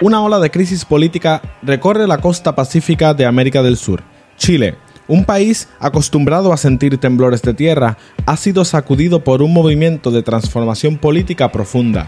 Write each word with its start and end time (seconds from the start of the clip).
Una 0.00 0.22
ola 0.22 0.38
de 0.38 0.52
crisis 0.52 0.84
política 0.84 1.42
recorre 1.60 2.06
la 2.06 2.18
costa 2.18 2.54
pacífica 2.54 3.14
de 3.14 3.26
América 3.26 3.64
del 3.64 3.76
Sur. 3.76 4.04
Chile, 4.36 4.76
un 5.08 5.24
país 5.24 5.68
acostumbrado 5.80 6.52
a 6.52 6.56
sentir 6.56 6.98
temblores 6.98 7.42
de 7.42 7.52
tierra, 7.52 7.98
ha 8.24 8.36
sido 8.36 8.64
sacudido 8.64 9.24
por 9.24 9.42
un 9.42 9.52
movimiento 9.52 10.12
de 10.12 10.22
transformación 10.22 10.98
política 10.98 11.50
profunda. 11.50 12.06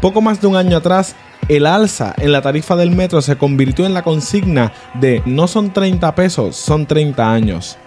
Poco 0.00 0.20
más 0.20 0.40
de 0.40 0.48
un 0.48 0.56
año 0.56 0.76
atrás, 0.76 1.14
el 1.48 1.66
alza 1.66 2.12
en 2.18 2.32
la 2.32 2.42
tarifa 2.42 2.74
del 2.74 2.90
metro 2.90 3.22
se 3.22 3.36
convirtió 3.36 3.86
en 3.86 3.94
la 3.94 4.02
consigna 4.02 4.72
de 4.94 5.22
no 5.24 5.46
son 5.46 5.72
30 5.72 6.16
pesos, 6.16 6.56
son 6.56 6.86
30 6.86 7.32
años. 7.32 7.78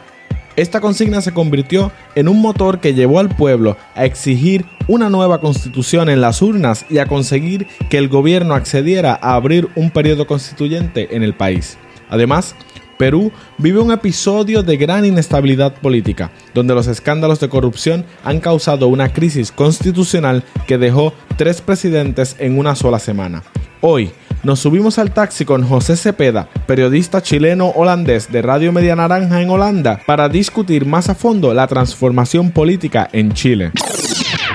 Esta 0.55 0.79
consigna 0.79 1.19
se 1.19 1.33
convirtió 1.33 1.91
en 2.15 2.29
un 2.29 2.41
motor 2.41 2.79
que 2.79 2.93
llevó 2.93 3.19
al 3.19 3.27
pueblo 3.27 3.75
a 3.93 4.05
exigir 4.05 4.65
una 4.87 5.09
nueva 5.09 5.41
constitución 5.41 6.09
en 6.09 6.21
las 6.21 6.41
urnas 6.41 6.85
y 6.89 6.99
a 6.99 7.07
conseguir 7.07 7.67
que 7.89 7.97
el 7.97 8.07
gobierno 8.07 8.53
accediera 8.53 9.19
a 9.21 9.35
abrir 9.35 9.67
un 9.75 9.91
periodo 9.91 10.27
constituyente 10.27 11.13
en 11.13 11.23
el 11.23 11.33
país. 11.33 11.77
Además, 12.09 12.55
Perú 12.97 13.33
vive 13.57 13.79
un 13.79 13.91
episodio 13.91 14.63
de 14.63 14.77
gran 14.77 15.03
inestabilidad 15.03 15.73
política, 15.73 16.31
donde 16.53 16.73
los 16.73 16.87
escándalos 16.87 17.41
de 17.41 17.49
corrupción 17.49 18.05
han 18.23 18.39
causado 18.39 18.87
una 18.87 19.11
crisis 19.11 19.51
constitucional 19.51 20.45
que 20.67 20.77
dejó 20.77 21.13
tres 21.35 21.59
presidentes 21.59 22.37
en 22.39 22.57
una 22.57 22.75
sola 22.75 22.99
semana. 22.99 23.43
Hoy, 23.81 24.11
nos 24.45 24.59
subimos 24.59 24.99
al 24.99 25.11
taxi 25.11 25.43
con 25.43 25.67
José 25.67 25.97
Cepeda, 25.97 26.47
periodista 26.67 27.21
chileno-holandés 27.21 28.31
de 28.31 28.43
Radio 28.43 28.71
Media 28.71 28.95
Naranja 28.95 29.41
en 29.41 29.49
Holanda, 29.49 29.99
para 30.05 30.29
discutir 30.29 30.85
más 30.85 31.09
a 31.09 31.15
fondo 31.15 31.51
la 31.53 31.65
transformación 31.65 32.51
política 32.51 33.09
en 33.11 33.33
Chile. 33.33 33.71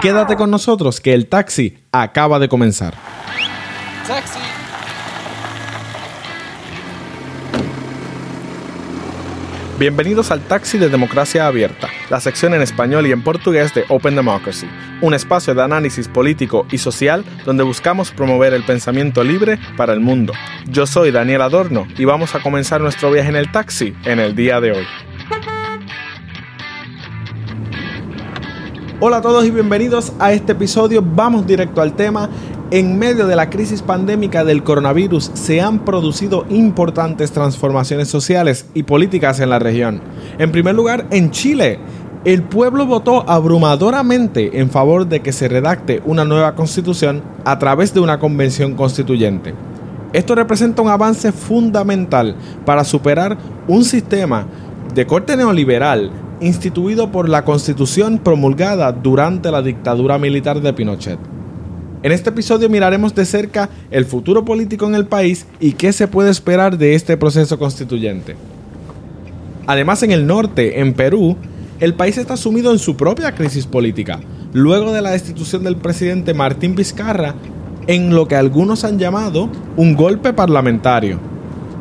Quédate 0.01 0.37
con 0.37 0.49
nosotros 0.49 1.01
que 1.01 1.13
el 1.13 1.27
taxi 1.27 1.77
acaba 1.91 2.39
de 2.39 2.49
comenzar. 2.49 2.95
Bienvenidos 9.81 10.31
al 10.31 10.43
Taxi 10.43 10.77
de 10.77 10.91
Democracia 10.91 11.47
Abierta, 11.47 11.89
la 12.11 12.21
sección 12.21 12.53
en 12.53 12.61
español 12.61 13.07
y 13.07 13.13
en 13.13 13.25
portugués 13.25 13.73
de 13.73 13.87
Open 13.89 14.15
Democracy, 14.15 14.67
un 15.01 15.15
espacio 15.15 15.55
de 15.55 15.63
análisis 15.63 16.07
político 16.07 16.67
y 16.71 16.77
social 16.77 17.25
donde 17.47 17.63
buscamos 17.63 18.11
promover 18.11 18.53
el 18.53 18.63
pensamiento 18.63 19.25
libre 19.25 19.59
para 19.79 19.95
el 19.95 20.01
mundo. 20.01 20.35
Yo 20.69 20.87
soy 20.87 21.13
Daniel 21.13 21.41
Adorno 21.41 21.87
y 21.97 22.05
vamos 22.05 22.35
a 22.35 22.43
comenzar 22.43 22.83
nuestro 22.83 23.11
viaje 23.11 23.31
en 23.31 23.37
el 23.37 23.51
taxi 23.51 23.95
en 24.05 24.19
el 24.21 24.37
día 24.37 24.61
de 24.61 24.73
hoy. 24.73 24.85
Hola 29.01 29.17
a 29.17 29.23
todos 29.23 29.47
y 29.47 29.51
bienvenidos 29.51 30.13
a 30.19 30.35
este 30.35 30.53
episodio. 30.53 31.03
Vamos 31.03 31.47
directo 31.47 31.81
al 31.81 31.97
tema. 31.97 32.29
En 32.73 33.01
medio 33.01 33.27
de 33.27 33.35
la 33.35 33.51
crisis 33.51 33.83
pandémica 33.83 34.45
del 34.45 34.63
coronavirus 34.63 35.33
se 35.35 35.61
han 35.61 35.85
producido 35.85 36.47
importantes 36.51 37.33
transformaciones 37.33 38.07
sociales 38.07 38.67
y 38.75 38.85
políticas 38.85 39.41
en 39.41 39.51
la 39.51 39.59
región. 39.59 40.01
En 40.39 40.53
primer 40.53 40.77
lugar, 40.77 41.05
en 41.11 41.33
Chile, 41.33 41.81
el 42.25 42.45
pueblo 42.45 42.87
votó 42.87 43.29
abrumadoramente 43.29 44.61
en 44.61 44.71
favor 44.71 45.09
de 45.09 45.19
que 45.19 45.33
se 45.33 45.49
redacte 45.49 46.01
una 46.05 46.25
nueva 46.25 46.55
constitución 46.55 47.25
a 47.45 47.59
través 47.59 47.93
de 47.93 47.99
una 47.99 48.21
convención 48.21 48.77
constituyente. 48.77 49.53
Esto 50.13 50.37
representa 50.37 50.81
un 50.81 50.91
avance 50.91 51.33
fundamental 51.33 52.37
para 52.65 52.85
superar 52.85 53.37
un 53.67 53.83
sistema 53.83 54.47
de 54.95 55.07
corte 55.07 55.37
neoliberal 55.37 56.13
instituido 56.41 57.11
por 57.11 57.29
la 57.29 57.45
constitución 57.45 58.19
promulgada 58.19 58.93
durante 58.93 59.51
la 59.51 59.61
dictadura 59.61 60.19
militar 60.19 60.61
de 60.61 60.73
Pinochet. 60.73 61.40
En 62.03 62.13
este 62.13 62.31
episodio 62.31 62.71
miraremos 62.71 63.15
de 63.15 63.27
cerca 63.27 63.69
el 63.91 64.07
futuro 64.07 64.43
político 64.43 64.87
en 64.87 64.95
el 64.95 65.05
país 65.05 65.47
y 65.61 65.73
qué 65.73 65.93
se 65.93 66.09
puede 66.09 66.31
esperar 66.31 66.79
de 66.79 66.95
este 66.95 67.19
proceso 67.19 67.59
constituyente. 67.59 68.37
Además, 69.67 70.03
en 70.03 70.11
el 70.11 70.27
norte, 70.27 70.81
en 70.81 70.95
Perú, 70.95 71.37
el 71.79 71.93
país 71.93 72.17
está 72.17 72.39
sumido 72.39 72.73
en 72.73 72.79
su 72.79 72.97
propia 72.97 73.35
crisis 73.35 73.67
política, 73.67 74.19
luego 74.55 74.93
de 74.93 75.03
la 75.03 75.11
destitución 75.11 75.63
del 75.63 75.77
presidente 75.77 76.33
Martín 76.33 76.75
Vizcarra 76.75 77.35
en 77.87 78.15
lo 78.15 78.27
que 78.27 78.37
algunos 78.37 78.85
han 78.85 78.99
llamado 78.99 79.51
un 79.77 79.95
golpe 79.95 80.33
parlamentario. 80.33 81.19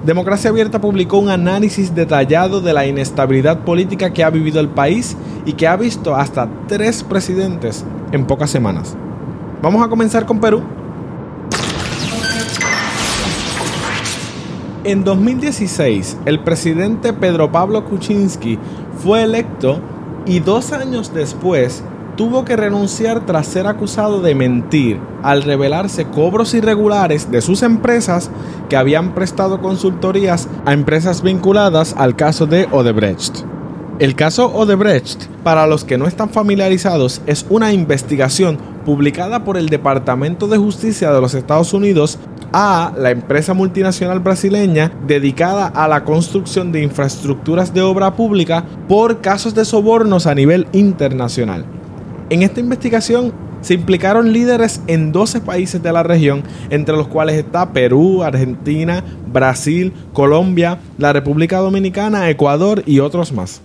Democracia 0.06 0.50
Abierta 0.50 0.81
publicó 0.81 1.18
un 1.18 1.29
análisis 1.29 1.96
detallado 1.96 2.59
de 2.59 2.74
la 2.74 2.85
inestabilidad 2.85 3.59
política 3.59 4.12
que 4.12 4.25
ha 4.25 4.29
vivido 4.29 4.59
el 4.59 4.68
país 4.68 5.16
y 5.46 5.53
que 5.53 5.68
ha 5.68 5.78
visto 5.78 6.16
hasta 6.16 6.50
tres 6.68 7.03
presidentes 7.03 7.85
en 8.12 8.25
pocas 8.25 8.50
semanas. 8.50 8.97
Vamos 9.62 9.84
a 9.86 9.90
comenzar 9.90 10.25
con 10.25 10.40
Perú. 10.40 10.62
En 14.86 15.03
2016, 15.03 16.18
el 16.25 16.40
presidente 16.40 17.12
Pedro 17.12 17.52
Pablo 17.52 17.84
Kuczynski 17.84 18.58
fue 19.03 19.24
electo 19.24 19.80
y 20.25 20.40
dos 20.40 20.72
años 20.72 21.14
después 21.14 21.84
tuvo 22.16 22.46
que 22.46 22.56
renunciar 22.56 23.25
tras 23.25 23.47
ser 23.47 23.68
acusado 23.68 24.22
de 24.22 24.36
mentir 24.36 25.00
al 25.24 25.44
revelarse 25.44 26.06
cobros 26.06 26.53
irregulares 26.53 27.30
de 27.30 27.41
sus 27.41 27.62
empresas 27.62 28.31
que 28.70 28.78
habían 28.78 29.14
prestado 29.14 29.62
consultorías 29.62 30.47
a 30.66 30.72
empresas 30.72 31.22
vinculadas 31.22 31.94
al 31.97 32.16
caso 32.16 32.46
de 32.46 32.68
Odebrecht. 32.72 33.44
El 33.99 34.15
caso 34.15 34.45
Odebrecht, 34.55 35.25
para 35.43 35.67
los 35.67 35.83
que 35.83 35.97
no 35.97 36.07
están 36.07 36.29
familiarizados, 36.29 37.21
es 37.25 37.45
una 37.49 37.73
investigación 37.73 38.57
publicada 38.85 39.43
por 39.43 39.57
el 39.57 39.67
Departamento 39.67 40.47
de 40.47 40.57
Justicia 40.57 41.11
de 41.11 41.19
los 41.19 41.33
Estados 41.33 41.73
Unidos 41.73 42.17
a 42.53 42.93
la 42.97 43.11
empresa 43.11 43.53
multinacional 43.53 44.21
brasileña 44.21 44.93
dedicada 45.05 45.67
a 45.67 45.89
la 45.89 46.05
construcción 46.05 46.71
de 46.71 46.81
infraestructuras 46.81 47.73
de 47.73 47.81
obra 47.81 48.15
pública 48.15 48.63
por 48.87 49.19
casos 49.19 49.53
de 49.53 49.65
sobornos 49.65 50.27
a 50.27 50.33
nivel 50.35 50.67
internacional. 50.71 51.66
En 52.29 52.41
esta 52.41 52.61
investigación 52.61 53.33
se 53.59 53.73
implicaron 53.73 54.31
líderes 54.31 54.79
en 54.87 55.11
12 55.11 55.41
países 55.41 55.83
de 55.83 55.91
la 55.91 56.03
región, 56.03 56.43
entre 56.69 56.95
los 56.95 57.09
cuales 57.09 57.35
está 57.35 57.73
Perú, 57.73 58.23
Argentina, 58.23 59.03
Brasil, 59.29 59.91
Colombia, 60.13 60.79
la 60.97 61.11
República 61.11 61.57
Dominicana, 61.57 62.29
Ecuador 62.29 62.81
y 62.85 63.01
otros 63.01 63.33
más. 63.33 63.61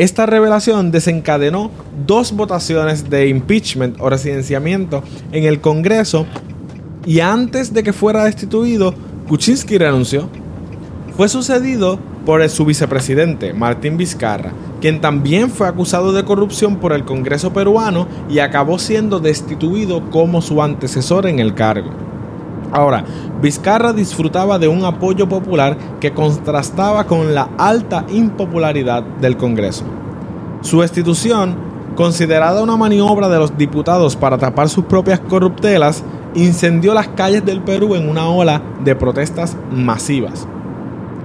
Esta 0.00 0.24
revelación 0.24 0.92
desencadenó 0.92 1.70
dos 2.06 2.32
votaciones 2.32 3.10
de 3.10 3.28
impeachment 3.28 4.00
o 4.00 4.08
residenciamiento 4.08 5.02
en 5.30 5.44
el 5.44 5.60
Congreso 5.60 6.24
y 7.04 7.20
antes 7.20 7.74
de 7.74 7.82
que 7.82 7.92
fuera 7.92 8.24
destituido, 8.24 8.94
Kuczynski 9.28 9.76
renunció. 9.76 10.30
Fue 11.18 11.28
sucedido 11.28 11.98
por 12.24 12.48
su 12.48 12.64
vicepresidente, 12.64 13.52
Martín 13.52 13.98
Vizcarra, 13.98 14.52
quien 14.80 15.02
también 15.02 15.50
fue 15.50 15.68
acusado 15.68 16.14
de 16.14 16.24
corrupción 16.24 16.76
por 16.76 16.94
el 16.94 17.04
Congreso 17.04 17.52
peruano 17.52 18.08
y 18.30 18.38
acabó 18.38 18.78
siendo 18.78 19.20
destituido 19.20 20.08
como 20.08 20.40
su 20.40 20.62
antecesor 20.62 21.26
en 21.26 21.40
el 21.40 21.52
cargo. 21.52 22.09
Ahora, 22.72 23.04
Vizcarra 23.40 23.92
disfrutaba 23.92 24.58
de 24.58 24.68
un 24.68 24.84
apoyo 24.84 25.28
popular 25.28 25.76
que 25.98 26.12
contrastaba 26.12 27.04
con 27.04 27.34
la 27.34 27.48
alta 27.58 28.04
impopularidad 28.10 29.02
del 29.02 29.36
Congreso. 29.36 29.84
Su 30.60 30.80
destitución, 30.82 31.56
considerada 31.96 32.62
una 32.62 32.76
maniobra 32.76 33.28
de 33.28 33.38
los 33.38 33.56
diputados 33.56 34.14
para 34.14 34.38
tapar 34.38 34.68
sus 34.68 34.84
propias 34.84 35.20
corruptelas, 35.20 36.04
incendió 36.34 36.94
las 36.94 37.08
calles 37.08 37.44
del 37.44 37.60
Perú 37.62 37.94
en 37.94 38.08
una 38.08 38.28
ola 38.28 38.62
de 38.84 38.94
protestas 38.94 39.56
masivas. 39.72 40.46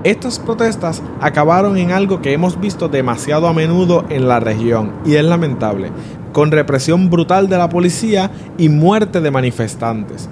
Estas 0.04 0.38
protestas 0.38 1.02
acabaron 1.20 1.78
en 1.78 1.92
algo 1.92 2.22
que 2.22 2.32
hemos 2.32 2.60
visto 2.60 2.90
demasiado 2.90 3.48
a 3.48 3.54
menudo 3.54 4.06
en 4.10 4.28
la 4.28 4.40
región 4.40 4.92
y 5.04 5.16
es 5.16 5.26
lamentable, 5.26 5.92
con 6.32 6.52
represión 6.52 7.10
brutal 7.10 7.50
de 7.50 7.58
la 7.58 7.70
policía 7.70 8.30
y 8.58 8.70
muerte 8.70 9.20
de 9.20 9.32
manifestantes. 9.32 10.30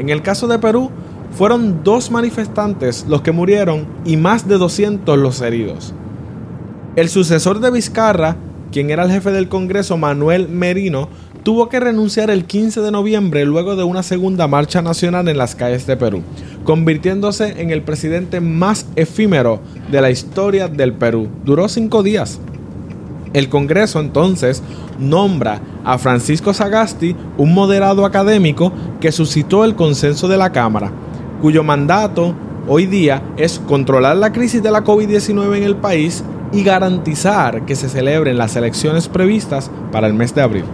En 0.00 0.08
el 0.08 0.22
caso 0.22 0.48
de 0.48 0.58
Perú, 0.58 0.90
fueron 1.36 1.84
dos 1.84 2.10
manifestantes 2.10 3.04
los 3.06 3.20
que 3.20 3.32
murieron 3.32 3.84
y 4.06 4.16
más 4.16 4.48
de 4.48 4.56
200 4.56 5.18
los 5.18 5.42
heridos. 5.42 5.92
El 6.96 7.10
sucesor 7.10 7.60
de 7.60 7.70
Vizcarra, 7.70 8.38
quien 8.72 8.88
era 8.88 9.04
el 9.04 9.10
jefe 9.10 9.30
del 9.30 9.50
Congreso, 9.50 9.98
Manuel 9.98 10.48
Merino, 10.48 11.10
tuvo 11.42 11.68
que 11.68 11.80
renunciar 11.80 12.30
el 12.30 12.46
15 12.46 12.80
de 12.80 12.90
noviembre 12.90 13.44
luego 13.44 13.76
de 13.76 13.84
una 13.84 14.02
segunda 14.02 14.48
marcha 14.48 14.80
nacional 14.80 15.28
en 15.28 15.36
las 15.36 15.54
calles 15.54 15.86
de 15.86 15.98
Perú, 15.98 16.22
convirtiéndose 16.64 17.60
en 17.60 17.68
el 17.68 17.82
presidente 17.82 18.40
más 18.40 18.86
efímero 18.96 19.60
de 19.92 20.00
la 20.00 20.10
historia 20.10 20.68
del 20.68 20.94
Perú. 20.94 21.28
Duró 21.44 21.68
cinco 21.68 22.02
días. 22.02 22.40
El 23.32 23.48
Congreso 23.48 24.00
entonces 24.00 24.62
nombra 24.98 25.60
a 25.84 25.98
Francisco 25.98 26.52
Sagasti, 26.52 27.14
un 27.38 27.54
moderado 27.54 28.04
académico 28.04 28.72
que 29.00 29.12
suscitó 29.12 29.64
el 29.64 29.76
consenso 29.76 30.26
de 30.26 30.36
la 30.36 30.50
Cámara, 30.50 30.90
cuyo 31.40 31.62
mandato 31.62 32.34
hoy 32.66 32.86
día 32.86 33.22
es 33.36 33.60
controlar 33.60 34.16
la 34.16 34.32
crisis 34.32 34.62
de 34.62 34.70
la 34.70 34.84
COVID-19 34.84 35.56
en 35.56 35.62
el 35.62 35.76
país 35.76 36.24
y 36.52 36.64
garantizar 36.64 37.64
que 37.64 37.76
se 37.76 37.88
celebren 37.88 38.36
las 38.36 38.56
elecciones 38.56 39.08
previstas 39.08 39.70
para 39.92 40.08
el 40.08 40.14
mes 40.14 40.34
de 40.34 40.42
abril. 40.42 40.64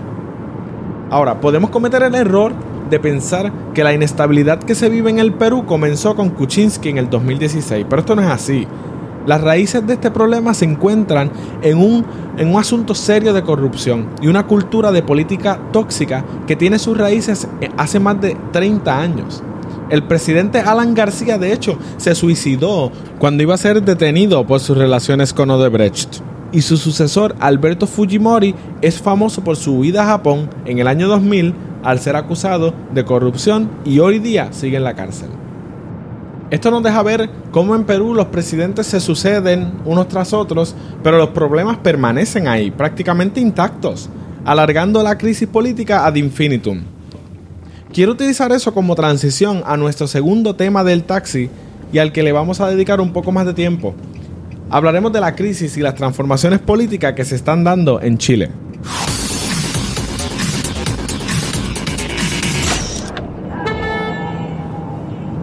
Ahora, 1.11 1.41
podemos 1.41 1.71
cometer 1.71 2.03
el 2.03 2.15
error 2.15 2.53
de 2.91 2.99
pensar 2.99 3.53
que 3.75 3.85
la 3.85 3.93
inestabilidad 3.93 4.61
que 4.61 4.75
se 4.75 4.89
vive 4.89 5.11
en 5.11 5.19
el 5.19 5.35
Perú 5.35 5.67
comenzó 5.67 6.17
con 6.17 6.31
Kuczynski 6.31 6.89
en 6.89 6.99
el 6.99 7.11
2016, 7.11 7.87
pero 7.89 8.01
esto 8.01 8.17
no 8.17 8.23
es 8.23 8.29
así. 8.29 8.67
Las 9.27 9.41
raíces 9.41 9.85
de 9.87 9.95
este 9.95 10.11
problema 10.13 10.55
se 10.55 10.65
encuentran 10.65 11.31
en 11.63 11.79
un, 11.79 12.05
en 12.39 12.49
un 12.49 12.61
asunto 12.61 12.95
serio 12.95 13.33
de 13.33 13.43
corrupción 13.43 14.09
y 14.23 14.29
una 14.29 14.47
cultura 14.47 14.93
de 14.93 15.03
política 15.03 15.59
tóxica 15.73 16.25
que 16.47 16.55
tiene 16.55 16.79
sus 16.79 16.97
raíces 16.97 17.49
hace 17.77 17.99
más 17.99 18.21
de 18.21 18.37
30 18.53 19.01
años. 19.01 19.43
El 19.91 20.05
presidente 20.05 20.61
Alan 20.61 20.95
García, 20.95 21.39
de 21.39 21.53
hecho, 21.53 21.77
se 21.97 22.15
suicidó 22.15 22.93
cuando 23.19 23.43
iba 23.43 23.55
a 23.55 23.59
ser 23.59 23.83
detenido 23.83 24.47
por 24.47 24.61
sus 24.61 24.77
relaciones 24.77 25.33
con 25.33 25.51
Odebrecht. 25.51 26.21
Y 26.53 26.63
su 26.63 26.77
sucesor, 26.77 27.35
Alberto 27.41 27.87
Fujimori, 27.87 28.55
es 28.81 29.01
famoso 29.01 29.43
por 29.43 29.57
su 29.57 29.75
huida 29.75 30.03
a 30.03 30.07
Japón 30.07 30.49
en 30.65 30.79
el 30.79 30.87
año 30.87 31.09
2000 31.09 31.55
al 31.83 31.99
ser 31.99 32.17
acusado 32.17 32.75
de 32.95 33.05
corrupción 33.05 33.71
y 33.85 33.99
hoy 33.99 34.19
día 34.19 34.53
sigue 34.53 34.77
en 34.77 34.85
la 34.85 34.95
cárcel. 34.95 35.29
Esto 36.49 36.71
nos 36.71 36.83
deja 36.83 37.03
ver 37.03 37.29
cómo 37.51 37.75
en 37.75 37.85
Perú 37.85 38.15
los 38.15 38.27
presidentes 38.27 38.87
se 38.87 39.01
suceden 39.01 39.73
unos 39.85 40.07
tras 40.07 40.33
otros, 40.33 40.77
pero 41.03 41.19
los 41.19 41.31
problemas 41.31 41.79
permanecen 41.79 42.47
ahí, 42.47 42.71
prácticamente 42.71 43.41
intactos, 43.41 44.09
alargando 44.45 45.03
la 45.03 45.19
crisis 45.19 45.49
política 45.49 46.07
ad 46.07 46.15
infinitum. 46.15 46.83
Quiero 47.93 48.13
utilizar 48.13 48.53
eso 48.53 48.73
como 48.73 48.95
transición 48.95 49.65
a 49.67 49.77
nuestro 49.77 50.07
segundo 50.07 50.55
tema 50.55 50.85
del 50.85 51.03
taxi 51.03 51.51
y 51.93 51.99
al 51.99 52.13
que 52.13 52.23
le 52.23 52.31
vamos 52.31 52.61
a 52.61 52.69
dedicar 52.69 53.01
un 53.01 53.13
poco 53.13 53.33
más 53.33 53.47
de 53.47 53.55
tiempo. 53.55 53.95
Hablaremos 54.71 55.13
de 55.13 55.21
la 55.21 55.35
crisis 55.35 55.77
y 55.77 55.81
las 55.81 55.97
transformaciones 55.97 56.61
políticas 56.61 57.15
que 57.15 57.25
se 57.25 57.35
están 57.35 57.65
dando 57.65 58.01
en 58.01 58.19
Chile. 58.19 58.51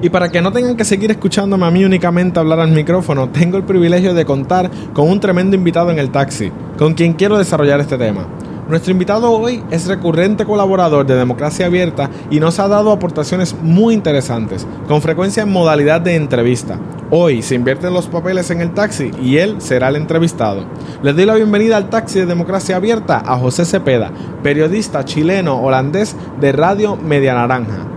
Y 0.03 0.09
para 0.09 0.27
que 0.27 0.41
no 0.41 0.51
tengan 0.51 0.75
que 0.75 0.83
seguir 0.83 1.11
escuchándome 1.11 1.65
a 1.65 1.71
mí 1.71 1.85
únicamente 1.85 2.37
hablar 2.37 2.59
al 2.59 2.71
micrófono, 2.71 3.29
tengo 3.29 3.55
el 3.55 3.63
privilegio 3.63 4.13
de 4.13 4.25
contar 4.25 4.69
con 4.91 5.09
un 5.09 5.21
tremendo 5.21 5.55
invitado 5.55 5.91
en 5.91 5.97
el 5.97 6.11
taxi, 6.11 6.51
con 6.77 6.93
quien 6.93 7.13
quiero 7.13 7.37
desarrollar 7.37 7.79
este 7.79 7.97
tema. 7.97 8.27
Nuestro 8.67 8.91
invitado 8.91 9.31
hoy 9.31 9.63
es 9.71 9.87
recurrente 9.87 10.43
colaborador 10.43 11.05
de 11.05 11.15
Democracia 11.15 11.67
Abierta 11.67 12.09
y 12.29 12.41
nos 12.41 12.59
ha 12.59 12.67
dado 12.67 12.91
aportaciones 12.91 13.55
muy 13.61 13.93
interesantes, 13.93 14.67
con 14.89 15.01
frecuencia 15.01 15.43
en 15.43 15.53
modalidad 15.53 16.01
de 16.01 16.15
entrevista. 16.15 16.77
Hoy 17.09 17.41
se 17.41 17.55
invierten 17.55 17.93
los 17.93 18.07
papeles 18.07 18.51
en 18.51 18.59
el 18.59 18.73
taxi 18.73 19.09
y 19.21 19.37
él 19.37 19.61
será 19.61 19.87
el 19.87 19.95
entrevistado. 19.95 20.65
Les 21.01 21.15
doy 21.15 21.23
la 21.23 21.35
bienvenida 21.35 21.77
al 21.77 21.89
taxi 21.89 22.19
de 22.19 22.25
Democracia 22.25 22.75
Abierta 22.75 23.23
a 23.25 23.37
José 23.37 23.63
Cepeda, 23.63 24.11
periodista 24.43 25.05
chileno 25.05 25.61
holandés 25.61 26.13
de 26.41 26.51
Radio 26.51 26.97
Media 26.97 27.35
Naranja. 27.35 27.92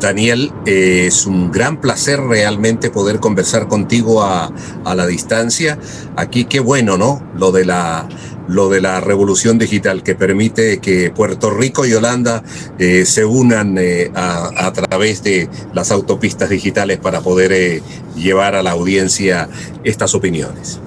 Daniel, 0.00 0.52
eh, 0.66 1.04
es 1.06 1.26
un 1.26 1.50
gran 1.50 1.80
placer 1.80 2.20
realmente 2.20 2.90
poder 2.90 3.20
conversar 3.20 3.68
contigo 3.68 4.22
a, 4.22 4.52
la 4.84 5.06
distancia. 5.06 5.78
Aquí 6.16 6.44
qué 6.44 6.60
bueno, 6.60 6.96
¿no? 6.96 7.22
Lo 7.36 7.52
de 7.52 7.64
la 7.64 8.08
lo 8.48 8.68
de 8.68 8.80
la 8.80 9.00
revolución 9.00 9.58
digital 9.58 10.04
que 10.04 10.14
permite 10.14 10.78
que 10.78 11.10
Puerto 11.10 11.50
Rico 11.50 11.84
y 11.84 11.92
Holanda 11.94 12.44
eh, 12.78 13.04
se 13.04 13.24
unan 13.24 13.76
eh, 13.76 14.12
a, 14.14 14.68
a, 14.68 14.72
través 14.72 15.24
de 15.24 15.48
las 15.74 15.90
autopistas 15.90 16.48
digitales 16.48 16.98
para 16.98 17.20
poder 17.22 17.82
llevar 18.14 18.54
a 18.54 18.62
la 18.62 18.70
audiencia 18.70 19.48
estas 19.82 20.14
opiniones. 20.14 20.78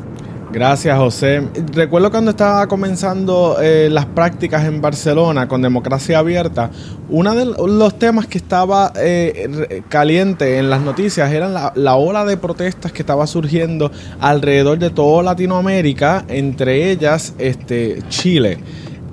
Gracias, 0.51 0.97
José. 0.97 1.43
Recuerdo 1.73 2.09
cuando 2.09 2.31
estaba 2.31 2.65
comenzando 2.67 3.57
eh, 3.61 3.87
las 3.91 4.07
prácticas 4.07 4.65
en 4.65 4.81
Barcelona 4.81 5.47
con 5.47 5.61
democracia 5.61 6.17
abierta, 6.17 6.71
uno 7.07 7.35
de 7.35 7.45
los 7.45 7.99
temas 7.99 8.25
que 8.25 8.39
estaba 8.39 8.91
eh, 8.95 9.83
caliente 9.89 10.57
en 10.57 10.71
las 10.71 10.81
noticias 10.81 11.31
era 11.31 11.47
la, 11.49 11.71
la, 11.75 11.95
ola 11.97 12.25
de 12.25 12.35
protestas 12.35 12.91
que 12.91 13.03
estaba 13.03 13.27
surgiendo 13.27 13.91
alrededor 14.19 14.79
de 14.79 14.89
toda 14.89 15.21
Latinoamérica, 15.21 16.25
entre 16.27 16.89
ellas 16.89 17.35
este, 17.37 18.01
Chile. 18.09 18.57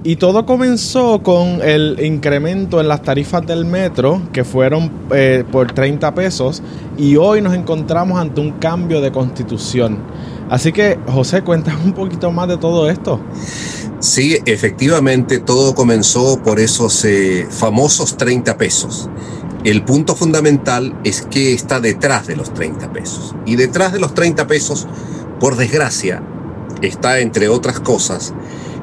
Y 0.05 0.17
todo 0.17 0.47
comenzó 0.47 1.21
con 1.23 1.61
el 1.63 1.99
incremento 2.01 2.81
en 2.81 2.87
las 2.87 3.03
tarifas 3.03 3.45
del 3.45 3.65
metro, 3.65 4.23
que 4.33 4.45
fueron 4.45 4.89
eh, 5.11 5.43
por 5.51 5.73
30 5.73 6.15
pesos, 6.15 6.63
y 6.97 7.17
hoy 7.17 7.41
nos 7.43 7.55
encontramos 7.55 8.19
ante 8.21 8.41
un 8.41 8.53
cambio 8.53 9.01
de 9.01 9.11
constitución. 9.11 9.99
Así 10.49 10.73
que, 10.73 10.99
José, 11.07 11.43
cuéntame 11.43 11.85
un 11.85 11.93
poquito 11.93 12.31
más 12.31 12.49
de 12.49 12.57
todo 12.57 12.89
esto. 12.89 13.21
Sí, 13.99 14.39
efectivamente, 14.47 15.39
todo 15.39 15.75
comenzó 15.75 16.41
por 16.43 16.61
esos 16.61 17.05
eh, 17.05 17.47
famosos 17.51 18.17
30 18.17 18.57
pesos. 18.57 19.11
El 19.65 19.83
punto 19.83 20.15
fundamental 20.15 20.97
es 21.03 21.23
que 21.23 21.53
está 21.53 21.81
detrás 21.81 22.29
de 22.29 22.37
los 22.37 22.55
30 22.55 22.93
pesos. 22.93 23.35
Y 23.47 23.57
detrás 23.57 23.93
de 23.93 23.99
los 23.99 24.15
30 24.15 24.47
pesos, 24.47 24.87
por 25.41 25.57
desgracia, 25.57 26.23
está, 26.83 27.19
entre 27.19 27.49
otras 27.49 27.81
cosas, 27.81 28.33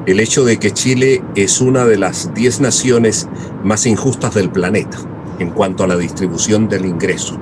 el 0.05 0.19
hecho 0.19 0.43
de 0.43 0.59
que 0.59 0.71
Chile 0.71 1.23
es 1.35 1.61
una 1.61 1.85
de 1.85 1.97
las 1.97 2.33
10 2.33 2.59
naciones 2.59 3.29
más 3.63 3.85
injustas 3.85 4.33
del 4.33 4.49
planeta 4.49 4.97
en 5.39 5.51
cuanto 5.51 5.85
a 5.85 5.87
la 5.87 5.95
distribución 5.95 6.67
del 6.67 6.85
ingreso. 6.85 7.37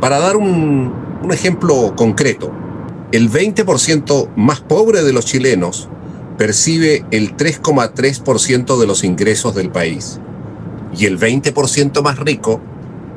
Para 0.00 0.18
dar 0.18 0.36
un 0.36 0.92
ejemplo 1.30 1.94
concreto, 1.94 2.52
el 3.12 3.30
20% 3.30 4.30
más 4.36 4.60
pobre 4.60 5.02
de 5.02 5.12
los 5.12 5.26
chilenos 5.26 5.88
percibe 6.38 7.04
el 7.10 7.36
3,3% 7.36 8.80
de 8.80 8.86
los 8.86 9.04
ingresos 9.04 9.54
del 9.54 9.70
país 9.70 10.18
y 10.96 11.06
el 11.06 11.18
20% 11.18 12.02
más 12.02 12.18
rico 12.18 12.60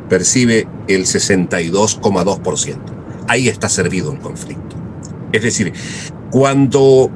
percibe 0.09 0.67
el 0.87 1.05
62,2%. 1.05 2.77
Ahí 3.27 3.47
está 3.47 3.69
servido 3.69 4.11
el 4.11 4.19
conflicto. 4.19 4.75
Es 5.31 5.41
decir, 5.41 5.73
cuando 6.29 7.09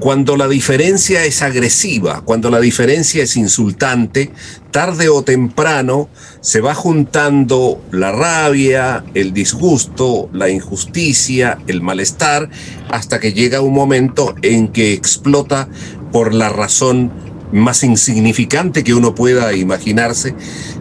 cuando 0.00 0.38
la 0.38 0.48
diferencia 0.48 1.24
es 1.26 1.42
agresiva, 1.42 2.22
cuando 2.24 2.50
la 2.50 2.58
diferencia 2.58 3.22
es 3.22 3.36
insultante, 3.36 4.32
tarde 4.70 5.10
o 5.10 5.22
temprano 5.22 6.08
se 6.40 6.62
va 6.62 6.74
juntando 6.74 7.84
la 7.92 8.10
rabia, 8.10 9.04
el 9.12 9.34
disgusto, 9.34 10.30
la 10.32 10.48
injusticia, 10.48 11.58
el 11.66 11.82
malestar, 11.82 12.48
hasta 12.88 13.20
que 13.20 13.34
llega 13.34 13.60
un 13.60 13.74
momento 13.74 14.34
en 14.40 14.68
que 14.68 14.94
explota 14.94 15.68
por 16.10 16.32
la 16.32 16.48
razón 16.48 17.12
más 17.52 17.84
insignificante 17.84 18.82
que 18.84 18.94
uno 18.94 19.14
pueda 19.14 19.52
imaginarse, 19.54 20.34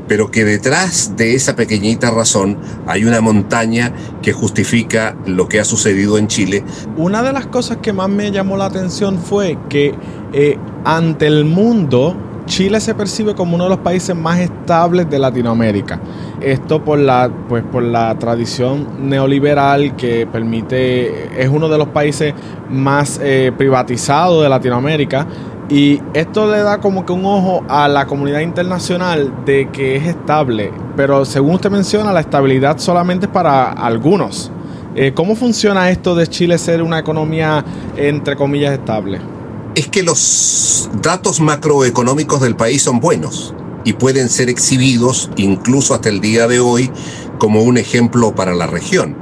pero 0.09 0.31
que 0.31 0.43
detrás 0.43 1.15
de 1.15 1.35
esa 1.35 1.55
pequeñita 1.55 2.11
razón 2.11 2.57
hay 2.87 3.05
una 3.05 3.21
montaña 3.21 3.93
que 4.21 4.33
justifica 4.33 5.15
lo 5.25 5.47
que 5.47 5.59
ha 5.59 5.63
sucedido 5.65 6.17
en 6.17 6.27
Chile. 6.27 6.65
Una 6.97 7.21
de 7.21 7.31
las 7.31 7.45
cosas 7.45 7.77
que 7.77 7.93
más 7.93 8.09
me 8.09 8.31
llamó 8.31 8.57
la 8.57 8.65
atención 8.65 9.19
fue 9.19 9.57
que 9.69 9.93
eh, 10.33 10.57
ante 10.83 11.27
el 11.27 11.45
mundo 11.45 12.17
Chile 12.49 12.79
se 12.81 12.95
percibe 12.95 13.35
como 13.35 13.53
uno 13.53 13.65
de 13.65 13.69
los 13.69 13.79
países 13.79 14.15
más 14.15 14.39
estables 14.39 15.07
de 15.07 15.19
Latinoamérica. 15.19 15.99
Esto 16.41 16.83
por 16.83 16.97
la, 16.97 17.29
pues, 17.47 17.63
por 17.63 17.83
la 17.83 18.17
tradición 18.17 19.07
neoliberal 19.07 19.95
que 19.95 20.25
permite, 20.25 21.41
es 21.41 21.47
uno 21.47 21.69
de 21.69 21.77
los 21.77 21.89
países 21.89 22.33
más 22.71 23.19
eh, 23.21 23.51
privatizados 23.55 24.41
de 24.41 24.49
Latinoamérica 24.49 25.27
y 25.69 26.01
esto 26.15 26.51
le 26.51 26.63
da 26.63 26.79
como 26.79 27.05
que 27.05 27.13
un 27.13 27.25
ojo 27.25 27.63
a 27.69 27.87
la 27.87 28.07
comunidad 28.07 28.39
internacional 28.39 29.45
de 29.45 29.69
que 29.71 29.97
es 29.97 30.07
estable. 30.07 30.71
Pero 30.95 31.25
según 31.25 31.55
usted 31.55 31.69
menciona, 31.69 32.11
la 32.11 32.21
estabilidad 32.21 32.79
solamente 32.79 33.27
para 33.27 33.71
algunos. 33.71 34.51
Eh, 34.95 35.13
¿Cómo 35.13 35.35
funciona 35.35 35.91
esto 35.91 36.15
de 36.15 36.27
Chile 36.27 36.57
ser 36.57 36.81
una 36.81 36.97
economía, 36.97 37.63
entre 37.95 38.35
comillas, 38.35 38.73
estable? 38.73 39.21
Es 39.75 39.87
que 39.87 40.01
los 40.01 40.89
datos 41.03 41.39
macroeconómicos 41.39 42.41
del 42.41 42.55
país 42.55 42.81
son 42.81 42.99
buenos 42.99 43.53
y 43.83 43.93
pueden 43.93 44.29
ser 44.29 44.49
exhibidos 44.49 45.29
incluso 45.37 45.93
hasta 45.93 46.09
el 46.09 46.19
día 46.19 46.47
de 46.47 46.59
hoy 46.59 46.91
como 47.37 47.61
un 47.61 47.77
ejemplo 47.77 48.33
para 48.33 48.55
la 48.55 48.65
región. 48.65 49.15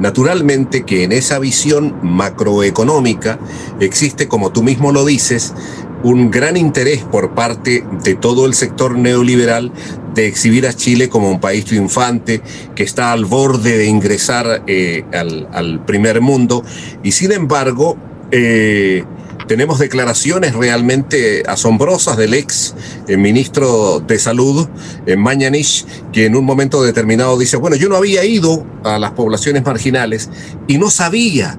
Naturalmente 0.00 0.84
que 0.84 1.04
en 1.04 1.12
esa 1.12 1.38
visión 1.38 1.94
macroeconómica 2.02 3.38
existe, 3.78 4.26
como 4.26 4.50
tú 4.50 4.64
mismo 4.64 4.90
lo 4.90 5.04
dices, 5.04 5.54
un 6.02 6.30
gran 6.30 6.56
interés 6.56 7.04
por 7.04 7.34
parte 7.34 7.84
de 8.02 8.14
todo 8.14 8.46
el 8.46 8.54
sector 8.54 8.96
neoliberal 8.98 9.72
de 10.14 10.26
exhibir 10.26 10.66
a 10.66 10.72
Chile 10.72 11.08
como 11.08 11.30
un 11.30 11.40
país 11.40 11.64
triunfante 11.64 12.42
que 12.74 12.82
está 12.82 13.12
al 13.12 13.24
borde 13.24 13.78
de 13.78 13.86
ingresar 13.86 14.62
eh, 14.66 15.04
al, 15.12 15.84
primer 15.86 16.20
mundo. 16.20 16.64
Y 17.02 17.12
sin 17.12 17.32
embargo 17.32 17.96
eh, 18.30 19.04
tenemos 19.48 19.78
declaraciones 19.78 20.54
realmente 20.54 21.42
asombrosas 21.46 22.16
del 22.16 22.34
ex 22.34 22.74
eh, 23.08 23.16
ministro 23.16 24.00
de 24.00 24.18
Salud, 24.18 24.68
Mañanich, 25.16 25.86
que 26.12 26.26
en 26.26 26.36
un 26.36 26.44
momento 26.44 26.82
determinado 26.82 27.38
dice, 27.38 27.56
bueno, 27.56 27.76
yo 27.76 27.88
no 27.88 27.96
había 27.96 28.24
ido 28.24 28.66
a 28.84 28.98
las 28.98 29.12
poblaciones 29.12 29.64
marginales 29.64 30.30
y 30.68 30.78
no 30.78 30.90
sabía 30.90 31.58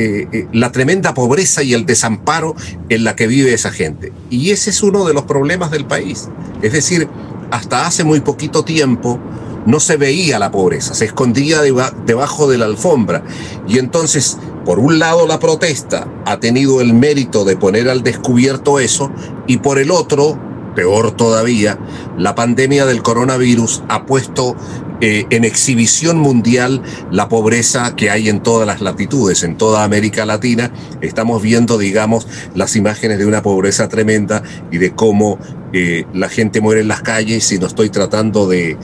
eh, 0.00 0.28
eh, 0.30 0.46
la 0.52 0.70
tremenda 0.70 1.12
pobreza 1.12 1.64
y 1.64 1.74
el 1.74 1.84
desamparo 1.84 2.54
en 2.88 3.02
la 3.02 3.16
que 3.16 3.26
vive 3.26 3.52
esa 3.52 3.72
gente. 3.72 4.12
Y 4.30 4.50
ese 4.50 4.70
es 4.70 4.84
uno 4.84 5.04
de 5.04 5.12
los 5.12 5.24
problemas 5.24 5.72
del 5.72 5.86
país. 5.86 6.28
Es 6.62 6.72
decir, 6.72 7.08
hasta 7.50 7.84
hace 7.84 8.04
muy 8.04 8.20
poquito 8.20 8.64
tiempo 8.64 9.18
no 9.66 9.80
se 9.80 9.96
veía 9.96 10.38
la 10.38 10.52
pobreza, 10.52 10.94
se 10.94 11.06
escondía 11.06 11.62
debajo 12.06 12.48
de 12.48 12.58
la 12.58 12.66
alfombra. 12.66 13.24
Y 13.66 13.80
entonces, 13.80 14.38
por 14.64 14.78
un 14.78 15.00
lado, 15.00 15.26
la 15.26 15.40
protesta 15.40 16.06
ha 16.24 16.38
tenido 16.38 16.80
el 16.80 16.94
mérito 16.94 17.44
de 17.44 17.56
poner 17.56 17.88
al 17.88 18.04
descubierto 18.04 18.78
eso, 18.78 19.10
y 19.48 19.56
por 19.56 19.80
el 19.80 19.90
otro, 19.90 20.38
peor 20.76 21.10
todavía, 21.10 21.76
la 22.16 22.36
pandemia 22.36 22.86
del 22.86 23.02
coronavirus 23.02 23.82
ha 23.88 24.06
puesto 24.06 24.54
eh, 25.00 25.26
en 25.30 25.44
exhibición 25.44 26.18
mundial 26.18 26.82
la 27.10 27.28
pobreza 27.28 27.94
que 27.94 28.10
hay 28.10 28.28
en 28.28 28.42
todas 28.42 28.66
las 28.66 28.80
latitudes, 28.80 29.42
en 29.42 29.56
toda 29.56 29.84
América 29.84 30.26
Latina. 30.26 30.72
Estamos 31.00 31.42
viendo, 31.42 31.78
digamos, 31.78 32.26
las 32.54 32.76
imágenes 32.76 33.18
de 33.18 33.26
una 33.26 33.42
pobreza 33.42 33.88
tremenda 33.88 34.42
y 34.70 34.78
de 34.78 34.94
cómo 34.94 35.38
eh, 35.72 36.06
la 36.14 36.28
gente 36.30 36.60
muere 36.60 36.80
en 36.80 36.88
las 36.88 37.02
calles 37.02 37.52
y 37.52 37.58
no 37.58 37.66
estoy 37.66 37.90
tratando 37.90 38.46
de, 38.48 38.78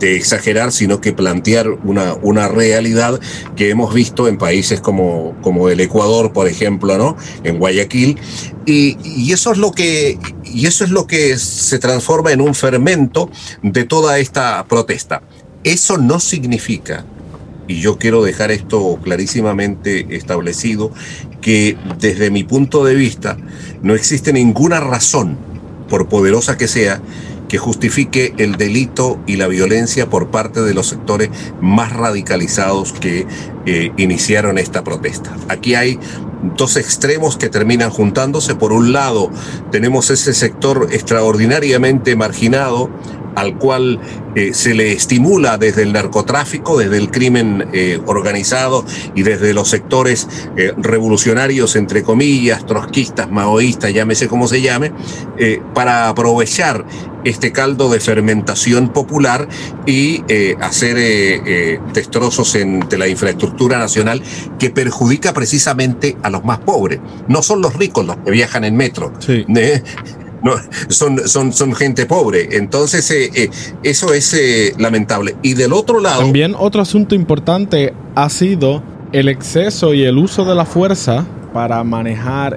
exagerar, 0.00 0.72
sino 0.72 1.00
que 1.00 1.12
plantear 1.12 1.68
una, 1.84 2.48
realidad 2.48 3.18
que 3.56 3.70
hemos 3.70 3.94
visto 3.94 4.28
en 4.28 4.36
países 4.36 4.80
como, 4.80 5.34
el 5.70 5.80
Ecuador, 5.80 6.32
por 6.32 6.48
ejemplo, 6.48 6.98
¿no? 6.98 7.16
En 7.44 7.58
Guayaquil. 7.58 8.18
Y, 8.66 9.32
eso 9.32 9.52
es 9.52 9.58
lo 9.58 9.72
que, 9.72 10.18
y 10.44 10.66
eso 10.66 10.84
es 10.84 10.90
lo 10.90 11.06
que 11.06 11.38
se 11.38 11.78
transforma 11.78 12.32
en 12.32 12.40
un 12.40 12.54
fermento 12.54 13.30
de 13.62 13.84
toda 13.84 14.18
esta 14.18 14.64
protesta. 14.68 15.22
Eso 15.64 15.96
no 15.96 16.20
significa, 16.20 17.06
y 17.68 17.80
yo 17.80 17.96
quiero 17.96 18.22
dejar 18.22 18.50
esto 18.50 18.98
clarísimamente 19.02 20.14
establecido, 20.14 20.92
que 21.40 21.76
desde 21.98 22.30
mi 22.30 22.44
punto 22.44 22.84
de 22.84 22.94
vista 22.94 23.38
no 23.82 23.94
existe 23.94 24.32
ninguna 24.32 24.80
razón, 24.80 25.38
por 25.92 26.08
poderosa 26.08 26.56
que 26.56 26.68
sea, 26.68 27.02
que 27.50 27.58
justifique 27.58 28.32
el 28.38 28.56
delito 28.56 29.20
y 29.26 29.36
la 29.36 29.46
violencia 29.46 30.08
por 30.08 30.30
parte 30.30 30.62
de 30.62 30.72
los 30.72 30.86
sectores 30.86 31.28
más 31.60 31.92
radicalizados 31.92 32.94
que 32.94 33.26
eh, 33.66 33.92
iniciaron 33.98 34.56
esta 34.56 34.82
protesta. 34.84 35.36
Aquí 35.50 35.74
hay 35.74 35.98
dos 36.56 36.78
extremos 36.78 37.36
que 37.36 37.50
terminan 37.50 37.90
juntándose. 37.90 38.54
Por 38.54 38.72
un 38.72 38.94
lado, 38.94 39.30
tenemos 39.70 40.08
ese 40.08 40.32
sector 40.32 40.88
extraordinariamente 40.92 42.16
marginado 42.16 42.88
al 43.34 43.58
cual 43.58 44.00
eh, 44.34 44.54
se 44.54 44.74
le 44.74 44.92
estimula 44.92 45.58
desde 45.58 45.82
el 45.82 45.92
narcotráfico, 45.92 46.78
desde 46.78 46.98
el 46.98 47.10
crimen 47.10 47.68
eh, 47.72 48.00
organizado 48.06 48.84
y 49.14 49.22
desde 49.22 49.52
los 49.54 49.68
sectores 49.68 50.28
eh, 50.56 50.72
revolucionarios, 50.76 51.76
entre 51.76 52.02
comillas, 52.02 52.66
trotskistas, 52.66 53.30
maoístas, 53.30 53.92
llámese 53.92 54.28
como 54.28 54.48
se 54.48 54.60
llame, 54.60 54.92
para 55.74 56.08
aprovechar 56.08 56.84
este 57.24 57.52
caldo 57.52 57.90
de 57.90 58.00
fermentación 58.00 58.90
popular 58.92 59.48
y 59.86 60.22
hacer 60.60 60.96
destrozos 61.92 62.54
en, 62.54 62.80
de 62.80 62.98
la 62.98 63.08
infraestructura 63.08 63.78
nacional 63.78 64.22
que 64.58 64.70
perjudica 64.70 65.32
precisamente 65.32 66.16
a 66.22 66.30
los 66.30 66.44
más 66.44 66.60
pobres. 66.60 67.00
No 67.28 67.42
son 67.42 67.60
los 67.60 67.74
ricos 67.74 68.06
los 68.06 68.16
que 68.18 68.30
viajan 68.30 68.64
en 68.64 68.76
metro. 68.76 69.12
Sí 69.18 69.44
no, 70.42 70.52
son, 70.88 71.28
son, 71.28 71.52
son 71.52 71.74
gente 71.74 72.06
pobre. 72.06 72.56
Entonces, 72.56 73.10
eh, 73.10 73.30
eh, 73.34 73.50
eso 73.82 74.12
es 74.12 74.34
eh, 74.34 74.74
lamentable. 74.78 75.36
Y 75.42 75.54
del 75.54 75.72
otro 75.72 76.00
lado... 76.00 76.20
También 76.20 76.54
otro 76.58 76.82
asunto 76.82 77.14
importante 77.14 77.94
ha 78.14 78.28
sido 78.28 78.82
el 79.12 79.28
exceso 79.28 79.94
y 79.94 80.04
el 80.04 80.18
uso 80.18 80.44
de 80.44 80.54
la 80.54 80.64
fuerza 80.64 81.26
para 81.52 81.84
manejar 81.84 82.56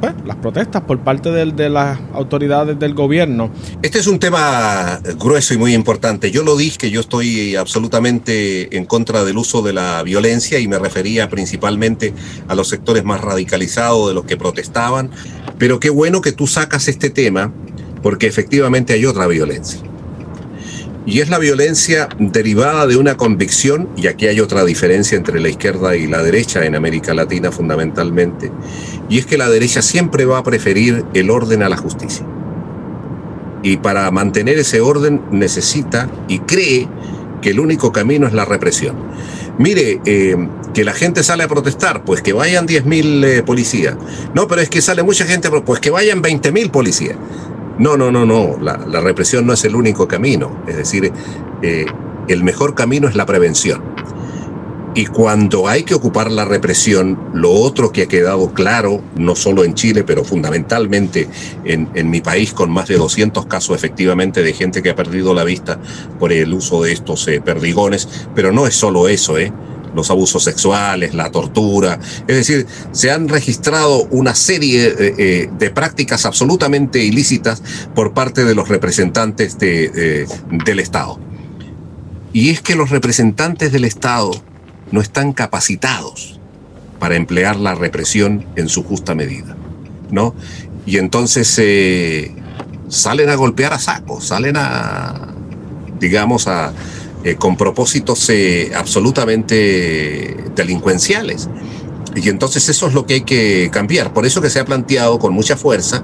pues, 0.00 0.14
las 0.24 0.36
protestas 0.36 0.82
por 0.82 1.00
parte 1.00 1.30
de, 1.30 1.68
las 1.68 1.98
autoridades 2.12 2.78
del 2.78 2.94
gobierno. 2.94 3.50
Este 3.82 3.98
es 3.98 4.06
un 4.06 4.18
tema 4.18 5.00
grueso 5.18 5.54
y 5.54 5.58
muy 5.58 5.74
importante. 5.74 6.30
Yo 6.30 6.42
lo 6.42 6.56
dije 6.56 6.78
que 6.78 6.90
yo 6.90 7.00
estoy 7.00 7.56
absolutamente 7.56 8.76
en 8.76 8.84
contra 8.86 9.24
del 9.24 9.38
uso 9.38 9.62
de 9.62 9.72
la 9.72 10.02
violencia 10.02 10.58
y 10.58 10.68
me 10.68 10.78
refería 10.78 11.28
principalmente 11.28 12.14
a 12.48 12.54
los 12.54 12.68
sectores 12.68 13.04
más 13.04 13.20
radicalizados 13.20 14.08
de 14.08 14.14
los 14.14 14.24
que 14.24 14.36
protestaban. 14.36 15.10
Pero 15.58 15.80
qué 15.80 15.90
bueno 15.90 16.20
que 16.20 16.32
tú 16.32 16.46
sacas 16.46 16.88
este 16.88 17.10
tema 17.10 17.52
porque 18.02 18.26
efectivamente 18.26 18.92
hay 18.94 19.04
otra 19.04 19.26
violencia 19.26 19.80
y 21.06 21.20
es 21.20 21.28
la 21.28 21.38
violencia 21.38 22.08
derivada 22.18 22.86
de 22.86 22.96
una 22.96 23.16
convicción, 23.16 23.88
y 23.96 24.06
aquí 24.06 24.26
hay 24.26 24.40
otra 24.40 24.64
diferencia 24.64 25.16
entre 25.16 25.40
la 25.40 25.48
izquierda 25.48 25.96
y 25.96 26.06
la 26.06 26.22
derecha 26.22 26.64
en 26.64 26.74
América 26.74 27.14
Latina 27.14 27.50
fundamentalmente, 27.50 28.50
y 29.08 29.18
es 29.18 29.26
que 29.26 29.38
la 29.38 29.48
derecha 29.48 29.82
siempre 29.82 30.24
va 30.24 30.38
a 30.38 30.42
preferir 30.42 31.04
el 31.14 31.30
orden 31.30 31.62
a 31.62 31.68
la 31.68 31.76
justicia. 31.76 32.26
Y 33.62 33.76
para 33.78 34.10
mantener 34.10 34.58
ese 34.58 34.80
orden 34.80 35.22
necesita 35.30 36.08
y 36.28 36.38
cree 36.40 36.88
que 37.42 37.50
el 37.50 37.60
único 37.60 37.92
camino 37.92 38.26
es 38.26 38.32
la 38.32 38.44
represión. 38.44 38.96
Mire, 39.58 40.00
eh, 40.06 40.36
que 40.72 40.84
la 40.84 40.92
gente 40.92 41.22
sale 41.22 41.44
a 41.44 41.48
protestar, 41.48 42.04
pues 42.04 42.22
que 42.22 42.32
vayan 42.32 42.66
10.000 42.66 43.24
eh, 43.24 43.42
policías. 43.42 43.96
No, 44.34 44.46
pero 44.48 44.62
es 44.62 44.70
que 44.70 44.80
sale 44.80 45.02
mucha 45.02 45.24
gente, 45.24 45.50
pues 45.50 45.80
que 45.80 45.90
vayan 45.90 46.22
20.000 46.22 46.70
policías. 46.70 47.16
No, 47.80 47.96
no, 47.96 48.12
no, 48.12 48.26
no. 48.26 48.58
La, 48.60 49.00
represión 49.00 49.46
no 49.46 49.54
es 49.54 49.64
el 49.64 49.74
único 49.74 50.06
camino. 50.06 50.62
Es 50.68 50.76
decir, 50.76 51.10
eh, 51.62 51.86
el 52.28 52.44
mejor 52.44 52.74
camino 52.74 53.08
es 53.08 53.16
la 53.16 53.24
prevención. 53.24 53.82
Y 54.94 55.06
cuando 55.06 55.66
hay 55.66 55.84
que 55.84 55.94
ocupar 55.94 56.30
la 56.30 56.44
represión, 56.44 57.18
lo 57.32 57.52
otro 57.52 57.90
que 57.90 58.02
ha 58.02 58.06
quedado 58.06 58.52
claro, 58.52 59.00
no 59.16 59.34
solo 59.34 59.64
en 59.64 59.72
Chile, 59.72 60.04
pero 60.04 60.24
fundamentalmente 60.24 61.28
en, 61.64 62.10
mi 62.10 62.20
país, 62.20 62.52
con 62.52 62.70
más 62.70 62.86
de 62.88 62.98
200 62.98 63.46
casos 63.46 63.76
efectivamente 63.76 64.42
de 64.42 64.52
gente 64.52 64.82
que 64.82 64.90
ha 64.90 64.96
perdido 64.96 65.32
la 65.32 65.44
vista 65.44 65.78
por 66.18 66.32
el 66.32 66.52
uso 66.52 66.82
de 66.82 66.92
estos 66.92 67.26
eh, 67.28 67.40
perdigones, 67.40 68.26
pero 68.34 68.52
no 68.52 68.66
es 68.66 68.74
solo 68.74 69.08
eso, 69.08 69.38
¿eh? 69.38 69.52
Los 69.94 70.10
abusos 70.10 70.44
sexuales, 70.44 71.14
la 71.14 71.30
tortura. 71.30 71.98
Es 72.26 72.36
decir, 72.36 72.66
se 72.92 73.10
han 73.10 73.28
registrado 73.28 74.06
una 74.10 74.34
serie 74.34 74.86
eh, 74.86 75.14
eh, 75.18 75.50
de 75.58 75.70
prácticas 75.70 76.26
absolutamente 76.26 77.02
ilícitas 77.04 77.62
por 77.94 78.12
parte 78.12 78.44
de 78.44 78.54
los 78.54 78.68
representantes 78.68 79.58
de, 79.58 80.26
del 80.64 80.80
Estado. 80.80 81.18
Y 82.32 82.50
es 82.50 82.60
que 82.60 82.76
los 82.76 82.90
representantes 82.90 83.72
del 83.72 83.84
Estado 83.84 84.30
no 84.92 85.00
están 85.00 85.32
capacitados 85.32 86.40
para 86.98 87.16
emplear 87.16 87.56
la 87.56 87.74
represión 87.74 88.46
en 88.56 88.68
su 88.68 88.84
justa 88.84 89.14
medida, 89.14 89.56
¿no? 90.10 90.34
Y 90.86 90.98
entonces 90.98 91.52
eh, 91.58 92.32
salen 92.88 93.30
a 93.30 93.34
golpear 93.34 93.72
a 93.72 93.78
saco, 93.78 94.20
salen 94.20 94.56
a, 94.56 95.28
digamos, 95.98 96.46
a, 96.46 96.72
eh, 97.24 97.36
con 97.36 97.56
propósitos 97.56 98.28
eh, 98.30 98.72
absolutamente 98.74 100.36
delincuenciales. 100.54 101.48
Y 102.14 102.28
entonces 102.28 102.68
eso 102.68 102.88
es 102.88 102.94
lo 102.94 103.06
que 103.06 103.14
hay 103.14 103.20
que 103.20 103.70
cambiar. 103.72 104.12
Por 104.12 104.26
eso 104.26 104.40
que 104.40 104.50
se 104.50 104.58
ha 104.58 104.64
planteado 104.64 105.18
con 105.18 105.32
mucha 105.32 105.56
fuerza, 105.56 106.02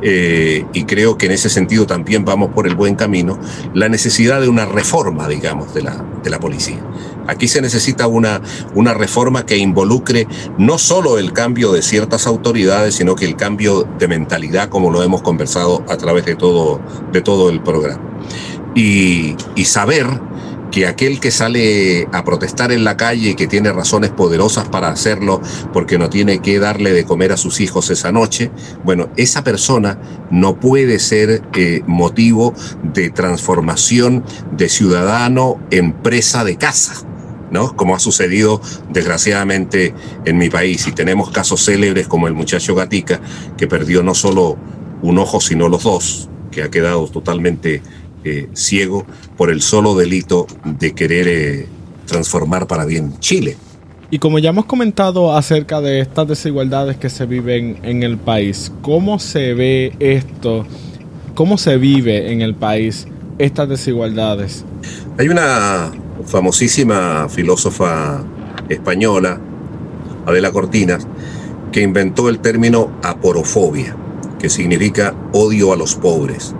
eh, 0.00 0.64
y 0.72 0.84
creo 0.84 1.18
que 1.18 1.26
en 1.26 1.32
ese 1.32 1.50
sentido 1.50 1.86
también 1.86 2.24
vamos 2.24 2.50
por 2.54 2.66
el 2.66 2.74
buen 2.74 2.94
camino, 2.94 3.38
la 3.74 3.88
necesidad 3.88 4.40
de 4.40 4.48
una 4.48 4.64
reforma, 4.64 5.28
digamos, 5.28 5.74
de 5.74 5.82
la, 5.82 6.04
de 6.22 6.30
la 6.30 6.40
policía. 6.40 6.82
Aquí 7.26 7.48
se 7.48 7.60
necesita 7.60 8.06
una, 8.06 8.40
una 8.74 8.94
reforma 8.94 9.44
que 9.44 9.56
involucre 9.56 10.26
no 10.58 10.78
solo 10.78 11.18
el 11.18 11.32
cambio 11.32 11.72
de 11.72 11.82
ciertas 11.82 12.26
autoridades, 12.26 12.94
sino 12.94 13.14
que 13.14 13.26
el 13.26 13.36
cambio 13.36 13.86
de 13.98 14.08
mentalidad, 14.08 14.70
como 14.70 14.90
lo 14.90 15.02
hemos 15.02 15.22
conversado 15.22 15.84
a 15.88 15.96
través 15.96 16.24
de 16.24 16.34
todo, 16.34 16.80
de 17.12 17.20
todo 17.20 17.50
el 17.50 17.62
programa. 17.62 18.00
Y, 18.74 19.36
y 19.54 19.66
saber 19.66 20.06
que 20.72 20.86
aquel 20.86 21.20
que 21.20 21.30
sale 21.30 22.08
a 22.12 22.24
protestar 22.24 22.72
en 22.72 22.82
la 22.82 22.96
calle 22.96 23.30
y 23.30 23.34
que 23.34 23.46
tiene 23.46 23.72
razones 23.72 24.10
poderosas 24.10 24.68
para 24.68 24.88
hacerlo 24.88 25.40
porque 25.72 25.98
no 25.98 26.08
tiene 26.10 26.40
que 26.40 26.58
darle 26.58 26.92
de 26.92 27.04
comer 27.04 27.30
a 27.30 27.36
sus 27.36 27.60
hijos 27.60 27.90
esa 27.90 28.10
noche, 28.10 28.50
bueno, 28.82 29.10
esa 29.16 29.44
persona 29.44 30.00
no 30.30 30.58
puede 30.58 30.98
ser 30.98 31.42
eh, 31.54 31.82
motivo 31.86 32.54
de 32.82 33.10
transformación 33.10 34.24
de 34.56 34.68
ciudadano 34.68 35.60
en 35.70 35.92
presa 35.92 36.42
de 36.42 36.56
casa. 36.56 37.06
¿no? 37.50 37.76
Como 37.76 37.94
ha 37.94 38.00
sucedido 38.00 38.62
desgraciadamente 38.88 39.94
en 40.24 40.38
mi 40.38 40.48
país. 40.48 40.86
Y 40.86 40.92
tenemos 40.92 41.30
casos 41.30 41.62
célebres 41.62 42.08
como 42.08 42.26
el 42.26 42.32
muchacho 42.32 42.74
Gatica, 42.74 43.20
que 43.58 43.66
perdió 43.66 44.02
no 44.02 44.14
solo 44.14 44.56
un 45.02 45.18
ojo, 45.18 45.38
sino 45.38 45.68
los 45.68 45.82
dos, 45.82 46.30
que 46.50 46.62
ha 46.62 46.70
quedado 46.70 47.06
totalmente 47.08 47.82
eh, 48.24 48.48
ciego 48.54 49.04
por 49.36 49.50
el 49.50 49.62
solo 49.62 49.94
delito 49.94 50.46
de 50.64 50.92
querer 50.92 51.28
eh, 51.28 51.66
transformar 52.06 52.66
para 52.66 52.84
bien 52.84 53.18
Chile. 53.18 53.56
Y 54.10 54.18
como 54.18 54.38
ya 54.38 54.50
hemos 54.50 54.66
comentado 54.66 55.34
acerca 55.34 55.80
de 55.80 56.00
estas 56.00 56.28
desigualdades 56.28 56.98
que 56.98 57.08
se 57.08 57.26
viven 57.26 57.78
en 57.82 58.02
el 58.02 58.18
país, 58.18 58.70
¿cómo 58.82 59.18
se 59.18 59.54
ve 59.54 59.94
esto? 60.00 60.66
¿Cómo 61.34 61.56
se 61.56 61.78
vive 61.78 62.30
en 62.30 62.42
el 62.42 62.54
país 62.54 63.08
estas 63.38 63.68
desigualdades? 63.68 64.64
Hay 65.18 65.28
una 65.28 65.90
famosísima 66.26 67.28
filósofa 67.28 68.22
española, 68.68 69.40
Adela 70.26 70.52
Cortinas, 70.52 71.08
que 71.72 71.80
inventó 71.80 72.28
el 72.28 72.40
término 72.40 72.92
aporofobia, 73.02 73.96
que 74.38 74.50
significa 74.50 75.14
odio 75.32 75.72
a 75.72 75.76
los 75.76 75.94
pobres 75.94 76.54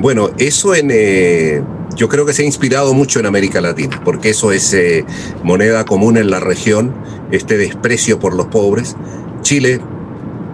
Bueno, 0.00 0.30
eso 0.38 0.76
en, 0.76 0.90
eh, 0.92 1.60
yo 1.96 2.08
creo 2.08 2.24
que 2.24 2.32
se 2.32 2.42
ha 2.42 2.44
inspirado 2.44 2.94
mucho 2.94 3.18
en 3.18 3.26
América 3.26 3.60
Latina, 3.60 4.00
porque 4.04 4.30
eso 4.30 4.52
es 4.52 4.72
eh, 4.72 5.04
moneda 5.42 5.84
común 5.84 6.16
en 6.16 6.30
la 6.30 6.38
región, 6.38 6.94
este 7.32 7.56
desprecio 7.56 8.20
por 8.20 8.32
los 8.32 8.46
pobres. 8.46 8.94
Chile, 9.42 9.80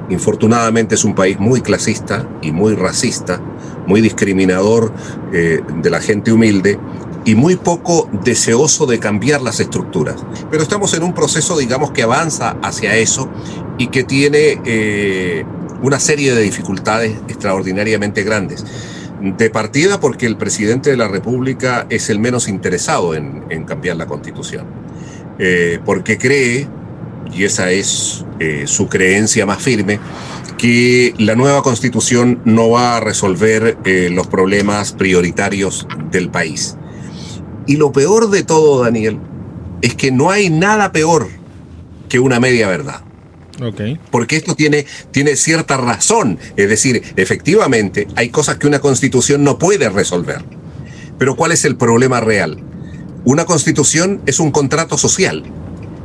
infortunadamente, 0.08 0.94
es 0.94 1.04
un 1.04 1.14
país 1.14 1.38
muy 1.38 1.60
clasista 1.60 2.26
y 2.40 2.52
muy 2.52 2.74
racista, 2.74 3.38
muy 3.86 4.00
discriminador 4.00 4.94
eh, 5.34 5.60
de 5.82 5.90
la 5.90 6.00
gente 6.00 6.32
humilde 6.32 6.78
y 7.26 7.34
muy 7.34 7.56
poco 7.56 8.08
deseoso 8.24 8.86
de 8.86 8.98
cambiar 8.98 9.42
las 9.42 9.60
estructuras. 9.60 10.24
Pero 10.50 10.62
estamos 10.62 10.94
en 10.94 11.02
un 11.02 11.12
proceso, 11.12 11.58
digamos, 11.58 11.90
que 11.90 12.02
avanza 12.02 12.56
hacia 12.62 12.96
eso 12.96 13.28
y 13.76 13.88
que 13.88 14.04
tiene 14.04 15.44
una 15.82 16.00
serie 16.00 16.34
de 16.34 16.40
dificultades 16.40 17.12
extraordinariamente 17.28 18.22
grandes. 18.22 18.64
De 19.24 19.48
partida 19.48 20.00
porque 20.00 20.26
el 20.26 20.36
presidente 20.36 20.90
de 20.90 20.98
la 20.98 21.08
República 21.08 21.86
es 21.88 22.10
el 22.10 22.18
menos 22.18 22.46
interesado 22.46 23.14
en, 23.14 23.64
cambiar 23.64 23.96
la 23.96 24.06
constitución, 24.06 24.66
eh, 25.38 25.78
porque 25.82 26.18
cree, 26.18 26.68
y 27.32 27.44
esa 27.44 27.70
es 27.70 28.22
eh, 28.38 28.64
su 28.66 28.88
creencia 28.88 29.46
más 29.46 29.62
firme, 29.62 29.98
que 30.58 31.14
la 31.16 31.36
nueva 31.36 31.62
constitución 31.62 32.42
no 32.44 32.68
va 32.68 32.98
a 32.98 33.00
resolver 33.00 33.78
los 34.10 34.26
problemas 34.26 34.92
prioritarios 34.92 35.86
del 36.10 36.28
país. 36.28 36.76
Y 37.66 37.76
lo 37.76 37.92
peor 37.92 38.28
de 38.28 38.42
todo, 38.42 38.82
Daniel, 38.82 39.18
es 39.80 39.94
que 39.94 40.12
no 40.12 40.30
hay 40.30 40.50
nada 40.50 40.92
peor 40.92 41.28
que 42.10 42.20
una 42.20 42.40
media 42.40 42.68
verdad. 42.68 43.02
Okay. 43.62 43.98
Porque 44.10 44.36
esto 44.36 44.54
tiene, 44.54 44.86
tiene 45.10 45.36
cierta 45.36 45.76
razón. 45.76 46.38
Es 46.56 46.68
decir, 46.68 47.02
efectivamente, 47.16 48.08
hay 48.16 48.30
cosas 48.30 48.56
que 48.58 48.66
una 48.66 48.80
constitución 48.80 49.44
no 49.44 49.58
puede 49.58 49.88
resolver. 49.88 50.44
Pero 51.18 51.36
¿cuál 51.36 51.52
es 51.52 51.64
el 51.64 51.76
problema 51.76 52.20
real? 52.20 52.58
Una 53.24 53.44
constitución 53.44 54.20
es 54.26 54.40
un 54.40 54.50
contrato 54.50 54.98
social. 54.98 55.44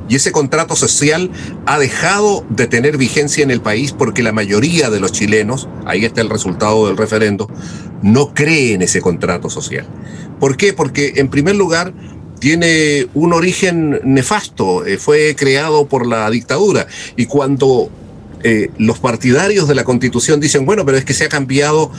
Y 0.07 0.15
ese 0.15 0.31
contrato 0.31 0.75
social 0.75 1.29
ha 1.67 1.77
dejado 1.77 2.43
de 2.49 2.65
tener 2.65 2.97
vigencia 2.97 3.43
en 3.43 3.51
el 3.51 3.61
país 3.61 3.91
porque 3.91 4.23
la 4.23 4.31
mayoría 4.31 4.89
de 4.89 4.99
los 4.99 5.11
chilenos, 5.11 5.67
ahí 5.85 6.03
está 6.03 6.21
el 6.21 6.29
resultado 6.29 6.87
del 6.87 6.97
referendo, 6.97 7.47
no 8.01 8.33
cree 8.33 8.73
en 8.73 8.81
ese 8.81 9.01
contrato 9.01 9.51
social. 9.51 9.85
¿Por 10.39 10.57
qué? 10.57 10.73
Porque 10.73 11.13
en 11.17 11.29
primer 11.29 11.55
lugar 11.55 11.93
tiene 12.39 13.08
un 13.13 13.34
origen 13.34 14.00
nefasto, 14.03 14.86
eh, 14.86 14.98
fue 14.98 15.36
creado 15.36 15.88
por 15.88 16.05
la 16.05 16.29
dictadura 16.29 16.88
y 17.15 17.25
cuando 17.25 17.89
eh, 18.41 18.69
los 18.77 19.00
partidarios 19.00 19.67
de 19.67 19.75
la 19.75 19.84
constitución 19.84 20.39
dicen, 20.39 20.65
bueno, 20.65 20.86
pero 20.86 20.98
es 20.98 21.03
que 21.03 21.13
se 21.13 21.25
ha 21.25 21.29
cambiado 21.29 21.91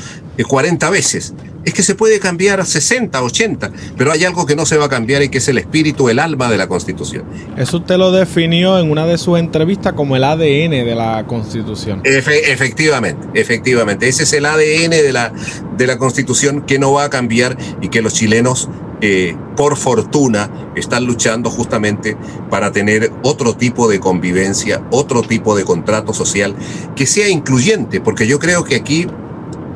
40 0.49 0.87
eh, 0.87 0.91
veces. 0.91 1.35
Es 1.67 1.75
que 1.75 1.83
se 1.83 1.95
puede 1.95 2.19
cambiar 2.19 2.61
a 2.61 2.65
60, 2.65 3.23
80, 3.23 3.71
pero 3.99 4.11
hay 4.11 4.25
algo 4.25 4.47
que 4.47 4.57
no 4.57 4.65
se 4.65 4.79
va 4.79 4.87
a 4.87 4.89
cambiar 4.89 5.23
y 5.23 5.29
que 5.29 5.39
es 5.39 5.49
el 5.49 5.59
espíritu, 5.59 6.09
el 6.09 6.19
alma 6.19 6.51
de 6.51 6.57
la 6.57 6.67
constitución. 6.67 7.25
Eso 7.59 7.79
usted 7.79 7.99
lo 7.99 8.11
definió 8.11 8.79
en 8.79 8.91
una 8.91 9.05
de 9.05 9.19
sus 9.19 9.39
entrevistas 9.39 9.93
como 9.93 10.17
el 10.17 10.25
ADN 10.25 10.71
de 10.71 10.95
la 10.95 11.27
constitución. 11.27 12.01
efectivamente, 12.05 13.29
efectivamente. 13.35 14.09
Ese 14.09 14.23
es 14.23 14.33
el 14.33 14.47
ADN 14.47 14.91
de 14.91 15.13
la, 15.13 15.35
de 15.77 15.87
la 15.87 15.99
constitución 15.99 16.63
que 16.63 16.79
no 16.79 16.95
va 16.95 17.05
a 17.05 17.11
cambiar 17.11 17.59
y 17.83 17.89
que 17.89 18.01
los 18.01 18.15
chilenos 18.15 18.71
eh, 19.00 19.36
por 19.56 19.76
fortuna, 19.76 20.50
están 20.75 21.04
luchando 21.04 21.50
justamente 21.50 22.17
para 22.50 22.73
tener 22.73 23.13
otro 23.23 23.56
tipo 23.56 23.89
de 23.89 24.00
convivencia, 24.00 24.82
otro 24.91 25.23
tipo 25.23 25.56
de 25.56 25.65
contrato 25.65 26.13
social 26.13 26.54
que 26.95 27.06
sea 27.06 27.28
incluyente, 27.28 28.00
porque 28.00 28.26
yo 28.26 28.39
creo 28.39 28.65
que 28.65 28.76
aquí 28.76 29.06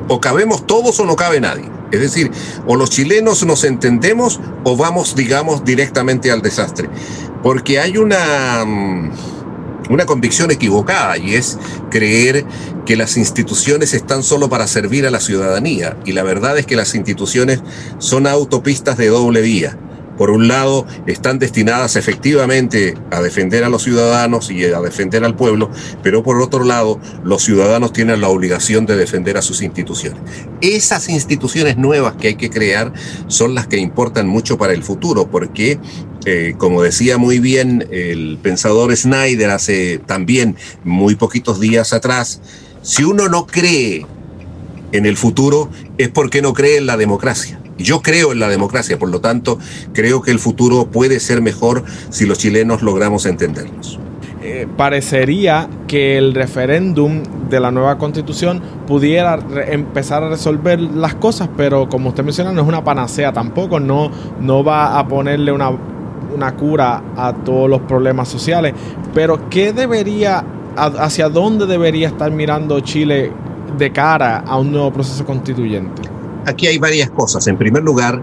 o 0.07 0.21
cabemos 0.21 0.67
todos 0.67 0.99
o 0.99 1.05
no 1.05 1.15
cabe 1.15 1.39
nadie. 1.39 1.65
Es 1.91 2.01
decir, 2.01 2.31
o 2.67 2.75
los 2.75 2.89
chilenos 2.89 3.45
nos 3.45 3.63
entendemos 3.63 4.39
o 4.63 4.75
vamos, 4.75 5.15
digamos, 5.15 5.63
directamente 5.63 6.31
al 6.31 6.41
desastre. 6.41 6.89
Porque 7.43 7.79
hay 7.79 7.97
una 7.97 8.65
mm, 8.65 9.11
una 9.89 10.05
convicción 10.05 10.51
equivocada 10.51 11.17
y 11.17 11.35
es 11.35 11.57
creer 11.89 12.45
que 12.85 12.95
las 12.95 13.17
instituciones 13.17 13.93
están 13.93 14.23
solo 14.23 14.49
para 14.49 14.67
servir 14.67 15.05
a 15.05 15.11
la 15.11 15.19
ciudadanía. 15.19 15.97
Y 16.05 16.11
la 16.11 16.23
verdad 16.23 16.57
es 16.57 16.65
que 16.65 16.75
las 16.75 16.95
instituciones 16.95 17.61
son 17.99 18.27
autopistas 18.27 18.97
de 18.97 19.07
doble 19.07 19.41
vía. 19.41 19.77
Por 20.17 20.29
un 20.31 20.47
lado, 20.47 20.85
están 21.07 21.39
destinadas 21.39 21.95
efectivamente 21.95 22.95
a 23.11 23.21
defender 23.21 23.63
a 23.63 23.69
los 23.69 23.83
ciudadanos 23.83 24.49
y 24.49 24.63
a 24.65 24.81
defender 24.81 25.23
al 25.25 25.35
pueblo, 25.35 25.69
pero 26.03 26.23
por 26.23 26.41
otro 26.41 26.63
lado, 26.63 26.99
los 27.23 27.43
ciudadanos 27.43 27.93
tienen 27.93 28.21
la 28.21 28.29
obligación 28.29 28.85
de 28.85 28.95
defender 28.95 29.37
a 29.37 29.41
sus 29.41 29.61
instituciones. 29.61 30.21
Esas 30.61 31.09
instituciones 31.09 31.77
nuevas 31.77 32.15
que 32.15 32.29
hay 32.29 32.35
que 32.35 32.49
crear 32.49 32.93
son 33.27 33.55
las 33.55 33.67
que 33.67 33.77
importan 33.77 34.27
mucho 34.27 34.57
para 34.57 34.73
el 34.73 34.83
futuro, 34.83 35.29
porque 35.29 35.79
eh, 36.25 36.55
como 36.57 36.81
decía 36.81 37.17
muy 37.17 37.39
bien 37.39 37.87
el 37.91 38.39
pensador 38.41 38.95
Snyder 38.95 39.51
hace 39.51 39.99
también 39.99 40.55
muy 40.83 41.15
poquitos 41.15 41.59
días 41.59 41.93
atrás, 41.93 42.41
si 42.81 43.03
uno 43.03 43.27
no 43.29 43.45
cree 43.45 44.05
en 44.91 45.05
el 45.05 45.17
futuro 45.17 45.69
es 45.97 46.09
porque 46.09 46.41
no 46.41 46.53
cree 46.53 46.77
en 46.77 46.85
la 46.85 46.97
democracia. 46.97 47.59
Yo 47.77 48.01
creo 48.01 48.31
en 48.31 48.39
la 48.39 48.47
democracia, 48.47 48.97
por 48.97 49.09
lo 49.09 49.21
tanto, 49.21 49.59
creo 49.93 50.21
que 50.21 50.31
el 50.31 50.39
futuro 50.39 50.87
puede 50.87 51.19
ser 51.19 51.41
mejor 51.41 51.83
si 52.09 52.25
los 52.25 52.37
chilenos 52.37 52.81
logramos 52.81 53.25
entendernos. 53.25 53.99
Eh, 54.41 54.67
parecería 54.77 55.67
que 55.87 56.17
el 56.17 56.35
referéndum 56.35 57.23
de 57.49 57.59
la 57.59 57.71
nueva 57.71 57.97
constitución 57.97 58.61
pudiera 58.85 59.39
empezar 59.67 60.23
a 60.23 60.29
resolver 60.29 60.79
las 60.79 61.15
cosas, 61.15 61.49
pero 61.57 61.89
como 61.89 62.09
usted 62.09 62.23
menciona, 62.23 62.51
no 62.51 62.61
es 62.61 62.67
una 62.67 62.83
panacea 62.83 63.33
tampoco, 63.33 63.79
no, 63.79 64.11
no 64.39 64.63
va 64.63 64.99
a 64.99 65.07
ponerle 65.07 65.51
una 65.51 65.71
una 66.33 66.55
cura 66.55 67.01
a 67.15 67.33
todos 67.33 67.69
los 67.69 67.81
problemas 67.81 68.27
sociales. 68.27 68.73
Pero 69.13 69.49
¿qué 69.49 69.73
debería, 69.73 70.43
hacia 70.75 71.29
dónde 71.29 71.65
debería 71.65 72.07
estar 72.09 72.31
mirando 72.31 72.79
Chile 72.81 73.31
de 73.77 73.91
cara 73.91 74.43
a 74.45 74.57
un 74.57 74.71
nuevo 74.71 74.91
proceso 74.91 75.25
constituyente? 75.25 76.01
Aquí 76.45 76.67
hay 76.67 76.77
varias 76.77 77.09
cosas. 77.09 77.47
En 77.47 77.57
primer 77.57 77.83
lugar, 77.83 78.21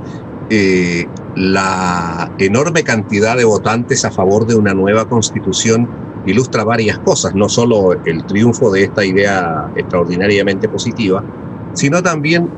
eh, 0.50 1.06
la 1.34 2.30
enorme 2.38 2.84
cantidad 2.84 3.36
de 3.36 3.44
votantes 3.44 4.04
a 4.04 4.10
favor 4.10 4.46
de 4.46 4.54
una 4.54 4.74
nueva 4.74 5.08
constitución 5.08 5.88
ilustra 6.26 6.62
varias 6.64 6.98
cosas, 6.98 7.34
no 7.34 7.48
solo 7.48 7.92
el 8.04 8.24
triunfo 8.26 8.70
de 8.70 8.84
esta 8.84 9.04
idea 9.04 9.72
extraordinariamente 9.76 10.68
positiva, 10.68 11.24
sino 11.72 12.02
también 12.02 12.48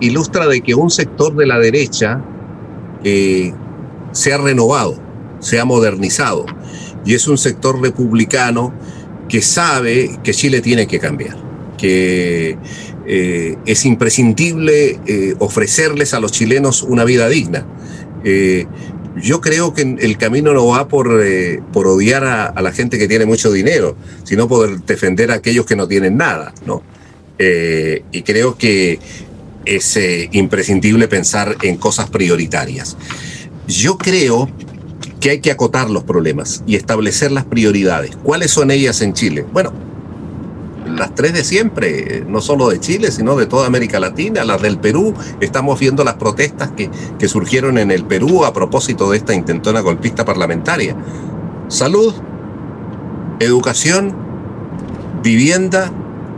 ilustra 0.00 0.46
de 0.46 0.60
que 0.60 0.74
un 0.74 0.90
sector 0.90 1.34
de 1.34 1.46
la 1.46 1.58
derecha 1.58 2.20
eh, 3.04 3.54
se 4.12 4.32
ha 4.32 4.38
renovado, 4.38 4.96
se 5.38 5.60
ha 5.60 5.64
modernizado 5.64 6.44
y 7.04 7.14
es 7.14 7.28
un 7.28 7.38
sector 7.38 7.80
republicano 7.80 8.72
que 9.28 9.42
sabe 9.42 10.18
que 10.22 10.32
Chile 10.32 10.60
tiene 10.60 10.86
que 10.86 10.98
cambiar, 10.98 11.36
que 11.76 12.58
eh, 13.10 13.56
es 13.64 13.86
imprescindible 13.86 15.00
eh, 15.06 15.34
ofrecerles 15.38 16.12
a 16.12 16.20
los 16.20 16.30
chilenos 16.30 16.82
una 16.82 17.04
vida 17.04 17.26
digna. 17.26 17.64
Eh, 18.22 18.66
yo 19.16 19.40
creo 19.40 19.72
que 19.72 19.80
el 19.80 20.18
camino 20.18 20.52
no 20.52 20.66
va 20.66 20.88
por, 20.88 21.24
por 21.72 21.86
odiar 21.86 22.24
a, 22.24 22.60
la 22.60 22.70
gente 22.70 22.98
que 22.98 23.08
tiene 23.08 23.24
mucho 23.24 23.50
dinero, 23.50 23.96
sino 24.24 24.46
por 24.46 24.84
defender 24.84 25.30
a 25.30 25.36
aquellos 25.36 25.64
que 25.64 25.74
no 25.74 25.88
tienen 25.88 26.16
nada, 26.18 26.52
¿no? 26.66 26.82
y 27.40 28.22
creo 28.22 28.58
que 28.58 28.98
es 29.64 29.98
imprescindible 30.32 31.08
pensar 31.08 31.56
en 31.62 31.76
cosas 31.76 32.10
prioritarias. 32.10 32.96
Yo 33.66 33.96
creo 33.96 34.48
que 35.20 35.30
hay 35.30 35.40
que 35.40 35.50
acotar 35.50 35.88
los 35.90 36.04
problemas 36.04 36.62
y 36.66 36.76
establecer 36.76 37.32
las 37.32 37.44
prioridades. 37.44 38.16
¿Cuáles 38.22 38.50
son 38.50 38.70
ellas 38.70 39.00
en 39.02 39.14
Chile? 39.14 39.44
Bueno, 39.52 39.72
las 40.96 41.14
tres 41.14 41.32
de 41.32 41.44
siempre, 41.44 42.24
no 42.26 42.40
solo 42.40 42.68
de 42.68 42.80
Chile, 42.80 43.10
sino 43.10 43.36
de 43.36 43.46
toda 43.46 43.66
América 43.66 44.00
Latina, 44.00 44.44
las 44.44 44.62
del 44.62 44.78
Perú. 44.78 45.14
Estamos 45.40 45.78
viendo 45.78 46.04
las 46.04 46.14
protestas 46.14 46.70
que, 46.76 46.90
que 47.18 47.28
surgieron 47.28 47.78
en 47.78 47.90
el 47.90 48.04
Perú 48.04 48.44
a 48.44 48.52
propósito 48.52 49.10
de 49.10 49.18
esta 49.18 49.34
intentona 49.34 49.80
golpista 49.80 50.24
parlamentaria. 50.24 50.96
Salud, 51.68 52.14
educación, 53.40 54.14
vivienda, 55.22 55.92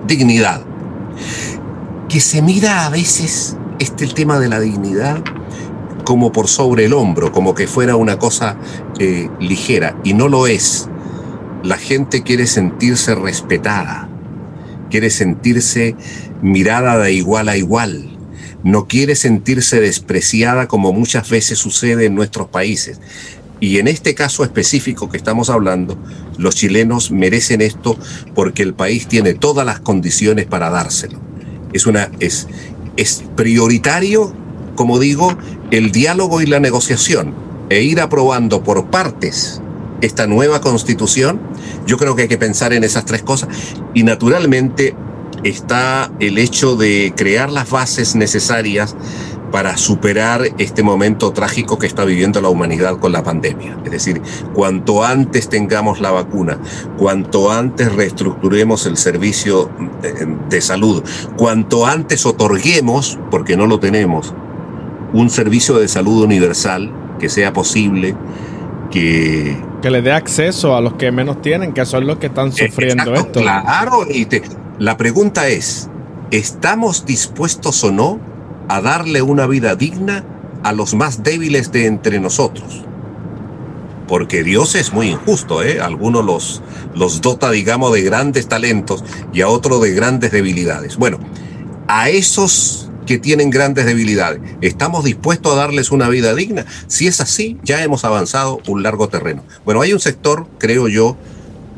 dignidad. 0.07 0.63
Que 2.09 2.21
se 2.21 2.43
mira 2.43 2.87
a 2.87 2.91
veces 2.91 3.57
este 3.79 4.05
el 4.05 4.15
tema 4.15 4.39
de 4.39 4.49
la 4.49 4.61
dignidad 4.61 5.23
como 6.05 6.33
por 6.33 6.49
sobre 6.49 6.87
el 6.87 6.93
hombro, 6.93 7.31
como 7.31 7.55
que 7.55 7.67
fuera 7.67 7.97
una 7.97 8.19
cosa 8.19 8.57
eh, 8.99 9.31
ligera, 9.39 9.97
y 10.03 10.13
no 10.13 10.29
lo 10.29 10.47
es. 10.47 10.89
La 11.63 11.77
gente 11.77 12.23
quiere 12.23 12.47
sentirse 12.47 13.15
respetada, 13.15 14.09
quiere 14.91 15.11
sentirse 15.11 15.97
mirada 16.43 16.99
de 16.99 17.13
igual 17.13 17.49
a 17.49 17.57
igual, 17.57 18.19
no 18.63 18.87
quiere 18.87 19.15
sentirse 19.15 19.81
despreciada 19.81 20.69
como 20.69 20.93
muchas 20.93 21.31
veces 21.31 21.59
sucede 21.59 22.07
en 22.07 22.15
nuestros 22.15 22.49
países. 22.49 23.01
Y 23.61 23.79
en 23.79 23.89
este 23.89 24.15
caso 24.15 24.43
específico 24.43 25.11
que 25.11 25.19
estamos 25.19 25.51
hablando, 25.51 25.99
los 26.39 26.55
chilenos 26.55 27.11
merecen 27.11 27.61
esto 27.61 27.99
porque 28.35 28.63
el 28.63 28.75
país 28.75 29.07
tiene 29.07 29.35
todas 29.35 29.67
las 29.67 29.81
condiciones 29.81 30.47
para 30.47 30.71
dárselo. 30.71 31.21
Es 31.73 31.87
una, 31.87 32.11
es, 32.21 32.49
es 32.97 33.23
prioritario, 33.37 34.35
como 34.75 34.99
digo, 34.99 35.37
el 35.71 35.93
diálogo 35.93 36.41
y 36.41 36.47
la 36.47 36.59
negociación 36.59 37.35
e 37.69 37.83
ir 37.83 38.01
aprobando 38.01 38.63
por 38.63 38.91
partes 38.91 39.61
esta 40.01 40.27
nueva 40.27 40.61
constitución. 40.61 41.41
Yo 41.91 41.97
creo 41.97 42.15
que 42.15 42.23
hay 42.23 42.29
que 42.29 42.39
pensar 42.39 42.73
en 42.73 42.85
esas 42.85 43.05
tres 43.05 43.25
cosas 43.25 43.49
y 43.95 44.05
naturalmente 44.05 44.95
está 45.43 46.13
el 46.21 46.39
hecho 46.39 46.77
de 46.77 47.13
crear 47.17 47.51
las 47.51 47.69
bases 47.69 48.15
necesarias 48.15 48.95
para 49.51 49.77
superar 49.77 50.43
este 50.59 50.85
momento 50.85 51.33
trágico 51.33 51.81
que 51.81 51.89
está 51.89 52.05
viviendo 52.05 52.41
la 52.41 52.49
humanidad 52.49 53.01
con 53.01 53.11
la 53.11 53.25
pandemia. 53.25 53.77
Es 53.85 53.91
decir, 53.91 54.23
cuanto 54.55 55.03
antes 55.03 55.49
tengamos 55.49 56.01
la 56.01 56.13
vacuna, 56.13 56.61
cuanto 56.97 57.51
antes 57.51 57.93
reestructuremos 57.93 58.87
el 58.87 58.97
servicio 58.97 59.69
de 60.49 60.61
salud, 60.61 61.03
cuanto 61.37 61.87
antes 61.87 62.25
otorguemos, 62.25 63.19
porque 63.33 63.57
no 63.57 63.67
lo 63.67 63.81
tenemos, 63.81 64.33
un 65.13 65.29
servicio 65.29 65.77
de 65.77 65.89
salud 65.89 66.23
universal 66.23 67.17
que 67.19 67.29
sea 67.29 67.53
posible, 67.53 68.15
que... 68.93 69.70
Que 69.81 69.91
le 69.91 70.03
dé 70.03 70.13
acceso 70.13 70.77
a 70.77 70.81
los 70.81 70.95
que 70.95 71.11
menos 71.11 71.41
tienen, 71.43 71.73
que 71.73 71.87
son 71.87 72.07
los 72.07 72.19
que 72.19 72.27
están 72.27 72.49
eh, 72.49 72.69
sufriendo 72.69 73.15
esto. 73.15 73.41
Claro, 73.41 74.07
y 74.09 74.27
la 74.79 74.97
pregunta 74.97 75.49
es, 75.49 75.89
¿estamos 76.31 77.07
dispuestos 77.07 77.83
o 77.85 77.91
no 77.91 78.21
a 78.69 78.81
darle 78.81 79.21
una 79.21 79.47
vida 79.47 79.75
digna 79.75 80.25
a 80.63 80.73
los 80.73 80.95
más 80.95 81.23
débiles 81.23 81.73
de 81.73 81.87
entre 81.87 82.21
nosotros. 82.21 82.85
Porque 84.07 84.43
Dios 84.43 84.75
es 84.75 84.93
muy 84.93 85.09
injusto, 85.09 85.63
¿eh? 85.63 85.81
Algunos 85.81 86.25
los, 86.25 86.63
los 86.95 87.21
dota, 87.21 87.51
digamos, 87.51 87.93
de 87.93 88.03
grandes 88.03 88.49
talentos 88.49 89.05
y 89.33 89.41
a 89.41 89.49
otros 89.49 89.81
de 89.83 89.93
grandes 89.93 90.33
debilidades. 90.33 90.97
Bueno, 90.97 91.19
a 91.87 92.11
esos 92.11 92.90
que 93.11 93.19
tienen 93.19 93.51
grandes 93.51 93.87
debilidades, 93.87 94.41
¿estamos 94.61 95.03
dispuestos 95.03 95.53
a 95.53 95.57
darles 95.57 95.91
una 95.91 96.09
vida 96.09 96.33
digna? 96.33 96.65
Si 96.87 97.09
es 97.09 97.21
así, 97.21 97.59
ya 97.65 97.83
hemos 97.83 98.05
avanzado 98.05 98.61
un 98.69 98.85
largo 98.85 99.09
terreno. 99.09 99.43
Bueno, 99.65 99.81
hay 99.81 99.93
un 99.93 99.99
sector, 99.99 100.47
creo 100.59 100.87
yo, 100.87 101.17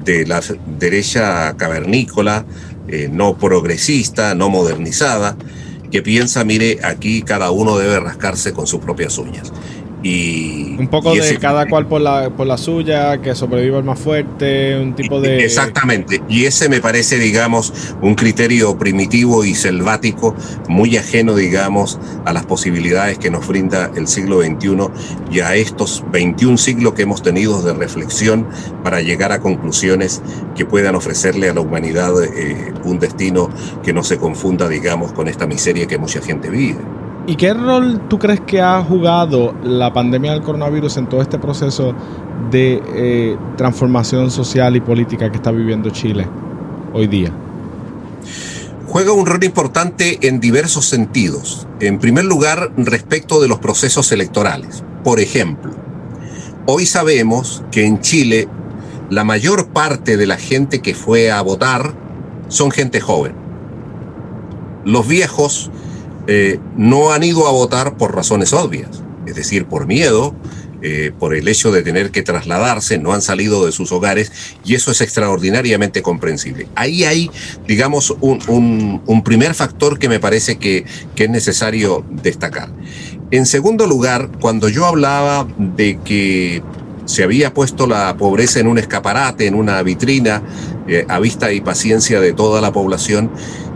de 0.04 0.26
la 0.26 0.42
derecha 0.78 1.56
cavernícola, 1.56 2.44
eh, 2.86 3.08
no 3.10 3.38
progresista, 3.38 4.34
no 4.34 4.50
modernizada, 4.50 5.38
que 5.90 6.02
piensa, 6.02 6.44
mire, 6.44 6.80
aquí 6.84 7.22
cada 7.22 7.50
uno 7.50 7.78
debe 7.78 7.98
rascarse 7.98 8.52
con 8.52 8.66
sus 8.66 8.82
propias 8.82 9.16
uñas. 9.16 9.54
Y, 10.02 10.76
un 10.78 10.88
poco 10.88 11.14
de 11.14 11.38
cada 11.38 11.66
cual 11.68 11.86
por 11.86 12.00
la, 12.00 12.30
por 12.30 12.46
la 12.46 12.58
suya, 12.58 13.20
que 13.22 13.34
sobreviva 13.34 13.78
el 13.78 13.84
más 13.84 14.00
fuerte, 14.00 14.76
un 14.76 14.94
tipo 14.94 15.20
de... 15.20 15.44
Exactamente, 15.44 16.22
y 16.28 16.44
ese 16.44 16.68
me 16.68 16.80
parece, 16.80 17.18
digamos, 17.18 17.94
un 18.00 18.14
criterio 18.16 18.76
primitivo 18.76 19.44
y 19.44 19.54
selvático, 19.54 20.34
muy 20.68 20.96
ajeno, 20.96 21.36
digamos, 21.36 22.00
a 22.24 22.32
las 22.32 22.44
posibilidades 22.46 23.18
que 23.18 23.30
nos 23.30 23.46
brinda 23.46 23.92
el 23.94 24.08
siglo 24.08 24.42
XXI 24.42 24.88
y 25.30 25.40
a 25.40 25.54
estos 25.54 26.04
21 26.10 26.58
siglos 26.58 26.94
que 26.94 27.02
hemos 27.02 27.22
tenido 27.22 27.62
de 27.62 27.72
reflexión 27.72 28.48
para 28.82 29.02
llegar 29.02 29.30
a 29.32 29.40
conclusiones 29.40 30.20
que 30.56 30.66
puedan 30.66 30.94
ofrecerle 30.94 31.48
a 31.48 31.54
la 31.54 31.60
humanidad 31.60 32.12
eh, 32.24 32.72
un 32.84 32.98
destino 32.98 33.48
que 33.82 33.92
no 33.92 34.02
se 34.02 34.18
confunda, 34.18 34.68
digamos, 34.68 35.12
con 35.12 35.28
esta 35.28 35.46
miseria 35.46 35.86
que 35.86 35.98
mucha 35.98 36.20
gente 36.20 36.50
vive. 36.50 36.80
¿Y 37.26 37.36
qué 37.36 37.54
rol 37.54 38.08
tú 38.08 38.18
crees 38.18 38.40
que 38.40 38.60
ha 38.60 38.82
jugado 38.82 39.54
la 39.62 39.92
pandemia 39.92 40.32
del 40.32 40.42
coronavirus 40.42 40.96
en 40.96 41.08
todo 41.08 41.22
este 41.22 41.38
proceso 41.38 41.94
de 42.50 42.82
eh, 42.94 43.36
transformación 43.56 44.30
social 44.32 44.74
y 44.74 44.80
política 44.80 45.30
que 45.30 45.36
está 45.36 45.52
viviendo 45.52 45.90
Chile 45.90 46.26
hoy 46.92 47.06
día? 47.06 47.30
Juega 48.88 49.12
un 49.12 49.26
rol 49.26 49.44
importante 49.44 50.26
en 50.26 50.40
diversos 50.40 50.86
sentidos. 50.86 51.68
En 51.78 52.00
primer 52.00 52.24
lugar, 52.24 52.72
respecto 52.76 53.40
de 53.40 53.46
los 53.46 53.60
procesos 53.60 54.10
electorales. 54.10 54.82
Por 55.04 55.20
ejemplo, 55.20 55.72
hoy 56.66 56.86
sabemos 56.86 57.62
que 57.70 57.86
en 57.86 58.00
Chile 58.00 58.48
la 59.10 59.22
mayor 59.22 59.68
parte 59.68 60.16
de 60.16 60.26
la 60.26 60.38
gente 60.38 60.80
que 60.82 60.94
fue 60.94 61.30
a 61.30 61.40
votar 61.40 61.94
son 62.48 62.72
gente 62.72 63.00
joven. 63.00 63.34
Los 64.84 65.06
viejos 65.06 65.70
eh, 66.26 66.58
no 66.76 67.12
han 67.12 67.22
ido 67.22 67.46
a 67.46 67.52
votar 67.52 67.96
por 67.96 68.14
razones 68.14 68.52
obvias, 68.52 69.02
es 69.26 69.34
decir, 69.34 69.66
por 69.66 69.86
miedo, 69.86 70.34
eh, 70.84 71.12
por 71.16 71.32
el 71.32 71.46
hecho 71.46 71.70
de 71.70 71.82
tener 71.82 72.10
que 72.10 72.22
trasladarse, 72.22 72.98
no 72.98 73.12
han 73.12 73.22
salido 73.22 73.64
de 73.64 73.70
sus 73.70 73.92
hogares 73.92 74.32
y 74.64 74.74
eso 74.74 74.90
es 74.90 75.00
extraordinariamente 75.00 76.02
comprensible. 76.02 76.66
Ahí 76.74 77.04
hay, 77.04 77.30
digamos, 77.68 78.16
un, 78.20 79.22
primer 79.24 79.54
factor 79.54 80.00
que 80.00 80.08
me 80.08 80.18
parece 80.18 80.58
que, 80.58 80.84
que, 81.14 81.24
es 81.24 81.30
necesario 81.30 82.04
destacar. 82.10 82.70
En 83.30 83.46
segundo 83.46 83.86
lugar, 83.86 84.30
cuando 84.40 84.68
yo 84.68 84.84
hablaba 84.84 85.46
de 85.56 86.00
que 86.04 86.62
se 87.04 87.22
había 87.22 87.54
puesto 87.54 87.86
la 87.86 88.16
pobreza 88.16 88.58
en 88.58 88.66
un 88.66 88.78
escaparate, 88.78 89.46
en 89.46 89.54
una 89.54 89.82
vitrina, 89.82 90.42
eh, 90.88 91.04
a 91.08 91.20
vista 91.20 91.52
y 91.52 91.60
paciencia 91.60 92.20
de 92.20 92.32
toda 92.32 92.60
la 92.60 92.72
población, 92.72 93.30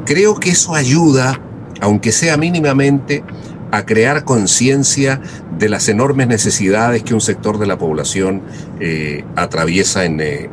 creo 0.04 0.40
que 0.40 0.50
eso 0.50 0.74
ayuda 0.74 1.40
aunque 1.80 2.12
sea 2.12 2.36
mínimamente, 2.36 3.22
a 3.70 3.84
crear 3.84 4.24
conciencia 4.24 5.20
de 5.58 5.68
las 5.68 5.88
enormes 5.88 6.28
necesidades 6.28 7.02
que 7.02 7.14
un 7.14 7.20
sector 7.20 7.58
de 7.58 7.66
la 7.66 7.78
población 7.78 8.42
eh, 8.80 9.24
atraviesa 9.34 10.04
eh, 10.04 10.50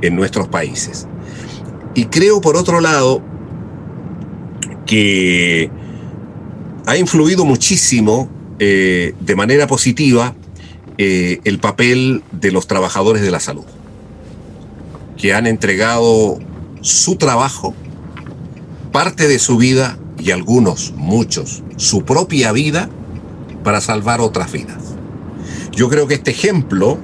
en, 0.00 0.16
nuestros 0.16 0.48
países. 0.48 1.06
Y 1.94 2.06
creo, 2.06 2.40
por 2.40 2.56
otro 2.56 2.80
lado, 2.80 3.22
que 4.86 5.70
ha 6.86 6.96
influido 6.96 7.44
muchísimo 7.44 8.30
eh, 8.58 9.14
de 9.20 9.36
manera 9.36 9.66
positiva 9.66 10.34
el 10.98 11.58
papel 11.58 12.22
de 12.32 12.52
los 12.52 12.66
trabajadores 12.66 13.20
de 13.20 13.30
la 13.30 13.38
salud, 13.38 13.66
que 15.18 15.34
han 15.34 15.46
entregado 15.46 16.38
su 16.80 17.16
trabajo, 17.16 17.74
parte 18.92 19.28
de 19.28 19.38
su 19.38 19.58
vida 19.58 19.98
y 20.18 20.30
algunos, 20.30 20.92
muchos, 20.96 21.62
su 21.76 22.04
propia 22.04 22.52
vida 22.52 22.88
para 23.62 23.80
salvar 23.80 24.20
otras 24.20 24.52
vidas. 24.52 24.96
Yo 25.72 25.88
creo 25.88 26.06
que 26.06 26.14
este 26.14 26.30
ejemplo 26.30 26.98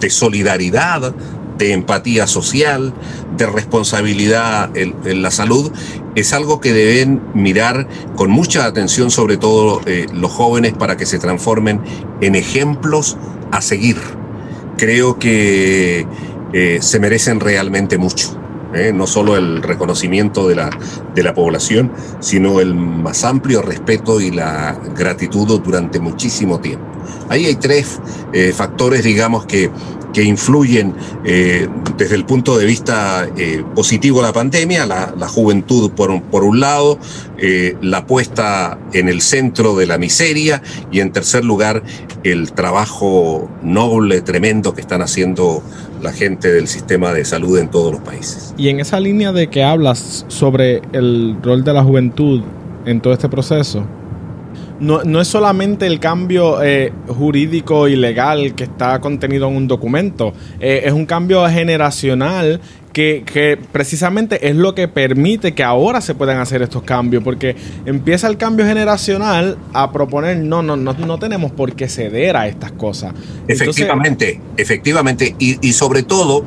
de 0.00 0.10
solidaridad, 0.10 1.14
de 1.58 1.72
empatía 1.72 2.26
social, 2.26 2.94
de 3.36 3.46
responsabilidad 3.46 4.70
en, 4.76 5.22
la 5.22 5.30
salud, 5.30 5.70
es 6.14 6.32
algo 6.32 6.60
que 6.60 6.72
deben 6.72 7.20
mirar 7.34 7.88
con 8.16 8.30
mucha 8.30 8.64
atención, 8.64 9.10
sobre 9.10 9.36
todo 9.36 9.82
eh, 9.86 10.06
los 10.12 10.30
jóvenes, 10.30 10.72
para 10.72 10.96
que 10.96 11.06
se 11.06 11.18
transformen 11.18 11.80
en 12.20 12.34
ejemplos 12.34 13.16
a 13.50 13.60
seguir. 13.60 13.98
Creo 14.76 15.18
que 15.18 16.06
eh, 16.52 16.78
se 16.80 17.00
merecen 17.00 17.40
realmente 17.40 17.98
mucho. 17.98 18.47
¿Eh? 18.74 18.92
no 18.92 19.06
solo 19.06 19.36
el 19.36 19.62
reconocimiento 19.62 20.48
de 20.48 20.56
la, 20.56 20.70
de 21.14 21.22
la 21.22 21.34
población, 21.34 21.92
sino 22.20 22.60
el 22.60 22.74
más 22.74 23.24
amplio 23.24 23.62
respeto 23.62 24.20
y 24.20 24.30
la 24.30 24.78
gratitud 24.96 25.60
durante 25.60 26.00
muchísimo 26.00 26.60
tiempo. 26.60 26.86
Ahí 27.28 27.46
hay 27.46 27.56
tres 27.56 28.00
eh, 28.32 28.52
factores, 28.54 29.02
digamos, 29.04 29.46
que, 29.46 29.70
que 30.12 30.22
influyen 30.22 30.94
eh, 31.24 31.68
desde 31.96 32.14
el 32.14 32.24
punto 32.24 32.56
de 32.56 32.64
vista 32.64 33.28
positivo 33.74 34.20
de 34.20 34.26
la 34.26 34.32
pandemia, 34.32 34.86
la, 34.86 35.14
la 35.16 35.28
juventud 35.28 35.90
por 35.92 36.10
un, 36.10 36.22
por 36.22 36.44
un 36.44 36.60
lado, 36.60 36.98
la 37.80 38.06
puesta 38.06 38.78
en 38.92 39.08
el 39.08 39.20
centro 39.20 39.76
de 39.76 39.86
la 39.86 39.98
miseria 39.98 40.62
y 40.90 41.00
en 41.00 41.12
tercer 41.12 41.44
lugar 41.44 41.82
el 42.24 42.52
trabajo 42.52 43.48
noble, 43.62 44.20
tremendo 44.22 44.74
que 44.74 44.80
están 44.80 45.02
haciendo 45.02 45.62
la 46.00 46.12
gente 46.12 46.52
del 46.52 46.68
sistema 46.68 47.12
de 47.12 47.24
salud 47.24 47.58
en 47.58 47.68
todos 47.68 47.92
los 47.92 48.00
países. 48.00 48.54
Y 48.56 48.68
en 48.68 48.80
esa 48.80 49.00
línea 49.00 49.32
de 49.32 49.48
que 49.48 49.62
hablas 49.62 50.24
sobre 50.28 50.82
el 50.92 51.36
rol 51.42 51.64
de 51.64 51.72
la 51.72 51.82
juventud 51.82 52.42
en 52.86 53.00
todo 53.00 53.12
este 53.12 53.28
proceso, 53.28 53.84
no, 54.80 55.02
no 55.02 55.20
es 55.20 55.28
solamente 55.28 55.86
el 55.86 55.98
cambio 55.98 56.62
eh, 56.62 56.92
jurídico 57.08 57.88
y 57.88 57.96
legal 57.96 58.54
que 58.54 58.64
está 58.64 59.00
contenido 59.00 59.48
en 59.48 59.56
un 59.56 59.68
documento, 59.68 60.32
eh, 60.60 60.82
es 60.84 60.92
un 60.92 61.06
cambio 61.06 61.46
generacional 61.48 62.60
que, 62.98 63.58
precisamente 63.70 64.48
es 64.48 64.56
lo 64.56 64.74
que 64.74 64.88
permite 64.88 65.54
que 65.54 65.62
ahora 65.62 66.00
se 66.00 66.14
puedan 66.14 66.38
hacer 66.38 66.62
estos 66.62 66.82
cambios, 66.82 67.22
porque 67.22 67.54
empieza 67.86 68.26
el 68.26 68.36
cambio 68.36 68.66
generacional 68.66 69.56
a 69.72 69.92
proponer, 69.92 70.38
no, 70.38 70.62
no, 70.62 70.76
no, 70.76 70.94
no 70.94 71.18
tenemos 71.18 71.52
por 71.52 71.74
qué 71.74 71.88
ceder 71.88 72.36
a 72.36 72.48
estas 72.48 72.72
cosas. 72.72 73.14
Efectivamente, 73.46 74.40
efectivamente, 74.56 75.36
y, 75.38 75.64
y 75.66 75.72
sobre 75.74 76.02
todo, 76.02 76.44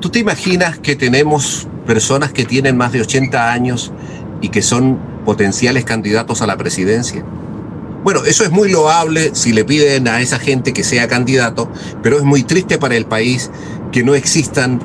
¿tú 0.00 0.08
te 0.08 0.20
imaginas 0.20 0.78
que 0.78 0.94
tenemos 0.94 1.66
personas 1.86 2.32
que 2.32 2.44
tienen 2.44 2.76
más 2.76 2.92
de 2.92 3.00
80 3.00 3.52
años 3.52 3.92
y 4.40 4.50
que 4.50 4.62
son 4.62 4.98
potenciales 5.24 5.84
candidatos 5.84 6.42
a 6.42 6.46
la 6.46 6.56
presidencia? 6.56 7.24
Bueno, 8.04 8.24
eso 8.24 8.44
es 8.44 8.50
muy 8.50 8.70
loable 8.70 9.30
si 9.32 9.52
le 9.52 9.64
piden 9.64 10.08
a 10.08 10.20
esa 10.20 10.38
gente 10.38 10.72
que 10.72 10.82
sea 10.82 11.06
candidato, 11.06 11.70
pero 12.02 12.18
es 12.18 12.24
muy 12.24 12.42
triste 12.42 12.78
para 12.78 12.96
el 12.96 13.04
país 13.04 13.50
que 13.92 14.02
no 14.02 14.14
existan 14.14 14.80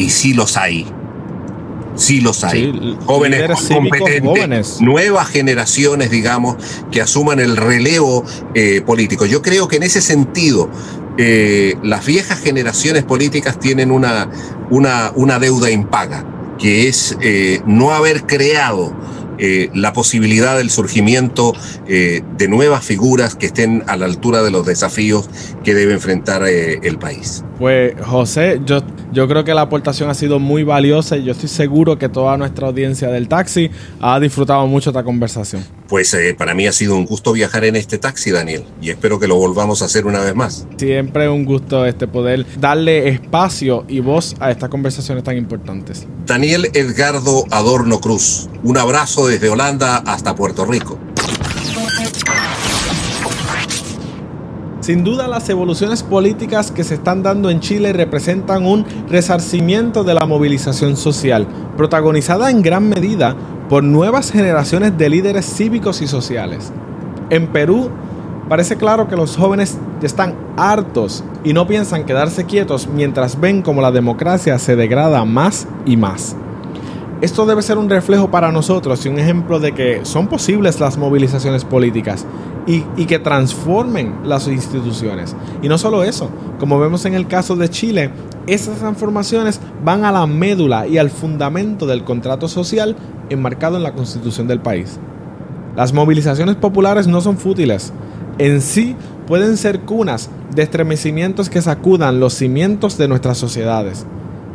y 0.00 0.10
sí 0.10 0.32
los 0.32 0.56
hay, 0.56 0.86
Sí 1.94 2.20
los 2.20 2.42
hay. 2.44 2.96
jóvenes 3.04 3.50
competentes, 3.68 4.80
nuevas 4.80 5.28
generaciones, 5.28 6.10
digamos, 6.10 6.56
que 6.90 7.02
asuman 7.02 7.40
el 7.40 7.56
relevo 7.58 8.24
eh, 8.54 8.80
político. 8.80 9.26
Yo 9.26 9.42
creo 9.42 9.68
que 9.68 9.76
en 9.76 9.82
ese 9.82 10.00
sentido, 10.00 10.70
eh, 11.18 11.74
las 11.82 12.06
viejas 12.06 12.40
generaciones 12.40 13.04
políticas 13.04 13.58
tienen 13.60 13.90
una, 13.90 14.30
una, 14.70 15.12
una 15.14 15.38
deuda 15.38 15.70
impaga, 15.70 16.24
que 16.58 16.88
es 16.88 17.18
eh, 17.20 17.60
no 17.66 17.92
haber 17.92 18.24
creado 18.24 18.94
eh, 19.40 19.70
la 19.74 19.94
posibilidad 19.94 20.58
del 20.58 20.70
surgimiento 20.70 21.54
eh, 21.88 22.20
de 22.36 22.46
nuevas 22.46 22.84
figuras 22.84 23.34
que 23.34 23.46
estén 23.46 23.82
a 23.86 23.96
la 23.96 24.04
altura 24.04 24.42
de 24.42 24.50
los 24.50 24.66
desafíos 24.66 25.30
que 25.64 25.74
debe 25.74 25.94
enfrentar 25.94 26.42
eh, 26.46 26.78
el 26.82 26.98
país. 26.98 27.42
Pues 27.58 27.94
José, 28.04 28.60
yo, 28.66 28.82
yo 29.12 29.26
creo 29.28 29.42
que 29.42 29.54
la 29.54 29.62
aportación 29.62 30.10
ha 30.10 30.14
sido 30.14 30.38
muy 30.38 30.62
valiosa 30.62 31.16
y 31.16 31.24
yo 31.24 31.32
estoy 31.32 31.48
seguro 31.48 31.98
que 31.98 32.10
toda 32.10 32.36
nuestra 32.36 32.68
audiencia 32.68 33.08
del 33.08 33.28
taxi 33.28 33.70
ha 34.00 34.20
disfrutado 34.20 34.66
mucho 34.66 34.90
esta 34.90 35.04
conversación. 35.04 35.79
Pues 35.90 36.16
para 36.38 36.54
mí 36.54 36.68
ha 36.68 36.72
sido 36.72 36.94
un 36.94 37.04
gusto 37.04 37.32
viajar 37.32 37.64
en 37.64 37.74
este 37.74 37.98
taxi, 37.98 38.30
Daniel, 38.30 38.64
y 38.80 38.90
espero 38.90 39.18
que 39.18 39.26
lo 39.26 39.34
volvamos 39.34 39.82
a 39.82 39.86
hacer 39.86 40.06
una 40.06 40.20
vez 40.20 40.36
más. 40.36 40.64
Siempre 40.76 41.28
un 41.28 41.44
gusto 41.44 41.84
este 41.84 42.06
poder 42.06 42.46
darle 42.60 43.08
espacio 43.08 43.84
y 43.88 43.98
voz 43.98 44.36
a 44.38 44.52
estas 44.52 44.68
conversaciones 44.68 45.24
tan 45.24 45.36
importantes. 45.36 46.06
Daniel 46.26 46.70
Edgardo 46.74 47.44
Adorno 47.50 48.00
Cruz, 48.00 48.48
un 48.62 48.78
abrazo 48.78 49.26
desde 49.26 49.48
Holanda 49.48 49.96
hasta 49.96 50.36
Puerto 50.36 50.64
Rico. 50.64 50.96
Sin 54.80 55.02
duda 55.02 55.26
las 55.26 55.48
evoluciones 55.48 56.04
políticas 56.04 56.70
que 56.70 56.84
se 56.84 56.94
están 56.94 57.24
dando 57.24 57.50
en 57.50 57.58
Chile 57.58 57.92
representan 57.92 58.64
un 58.64 58.86
resarcimiento 59.08 60.04
de 60.04 60.14
la 60.14 60.24
movilización 60.24 60.96
social, 60.96 61.48
protagonizada 61.76 62.48
en 62.50 62.62
gran 62.62 62.88
medida 62.88 63.36
por 63.70 63.84
nuevas 63.84 64.32
generaciones 64.32 64.98
de 64.98 65.08
líderes 65.08 65.46
cívicos 65.46 66.02
y 66.02 66.08
sociales. 66.08 66.72
En 67.30 67.46
Perú 67.46 67.88
parece 68.48 68.76
claro 68.76 69.06
que 69.06 69.14
los 69.14 69.36
jóvenes 69.36 69.78
están 70.02 70.34
hartos 70.56 71.22
y 71.44 71.52
no 71.52 71.68
piensan 71.68 72.04
quedarse 72.04 72.46
quietos 72.46 72.88
mientras 72.88 73.40
ven 73.40 73.62
como 73.62 73.80
la 73.80 73.92
democracia 73.92 74.58
se 74.58 74.74
degrada 74.74 75.24
más 75.24 75.68
y 75.86 75.96
más. 75.96 76.34
Esto 77.20 77.44
debe 77.44 77.60
ser 77.60 77.76
un 77.76 77.90
reflejo 77.90 78.30
para 78.30 78.50
nosotros 78.50 79.04
y 79.04 79.10
un 79.10 79.18
ejemplo 79.18 79.60
de 79.60 79.72
que 79.72 80.00
son 80.04 80.26
posibles 80.26 80.80
las 80.80 80.96
movilizaciones 80.96 81.66
políticas 81.66 82.24
y, 82.66 82.80
que 83.04 83.18
transformen 83.18 84.20
las 84.24 84.48
instituciones. 84.48 85.36
Y 85.60 85.68
no 85.68 85.76
solo 85.76 86.02
eso, 86.02 86.30
como 86.58 86.78
vemos 86.78 87.04
en 87.04 87.12
el 87.12 87.26
caso 87.26 87.56
de 87.56 87.68
Chile, 87.68 88.10
esas 88.46 88.78
transformaciones 88.78 89.60
van 89.84 90.06
a 90.06 90.12
la 90.12 90.26
médula 90.26 90.86
y 90.86 90.96
al 90.96 91.10
fundamento 91.10 91.86
del 91.86 92.04
contrato 92.04 92.48
social 92.48 92.96
enmarcado 93.28 93.76
en 93.76 93.82
la 93.82 93.92
constitución 93.92 94.46
del 94.46 94.60
país. 94.60 94.98
Las 95.76 95.92
movilizaciones 95.92 96.56
populares 96.56 97.06
no 97.06 97.20
son 97.20 97.36
fútiles. 97.36 97.92
En 98.38 98.62
sí 98.62 98.96
pueden 99.26 99.58
ser 99.58 99.80
cunas 99.80 100.30
de 100.54 100.62
estremecimientos 100.62 101.50
que 101.50 101.60
sacudan 101.60 102.18
los 102.18 102.32
cimientos 102.32 102.96
de 102.96 103.08
nuestras 103.08 103.36
sociedades. 103.36 104.06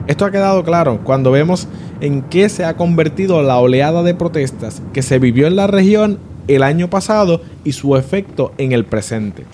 Esto 0.07 0.25
ha 0.25 0.31
quedado 0.31 0.63
claro 0.63 0.99
cuando 1.03 1.31
vemos 1.31 1.67
en 1.99 2.21
qué 2.21 2.47
se 2.49 2.63
ha 2.63 2.75
convertido 2.75 3.41
la 3.41 3.57
oleada 3.57 4.03
de 4.03 4.13
protestas 4.13 4.81
que 4.93 5.01
se 5.01 5.17
vivió 5.17 5.47
en 5.47 5.55
la 5.55 5.65
región 5.65 6.19
el 6.47 6.61
año 6.61 6.91
pasado 6.91 7.41
y 7.63 7.71
su 7.71 7.95
efecto 7.95 8.53
en 8.59 8.71
el 8.71 8.85
presente. 8.85 9.45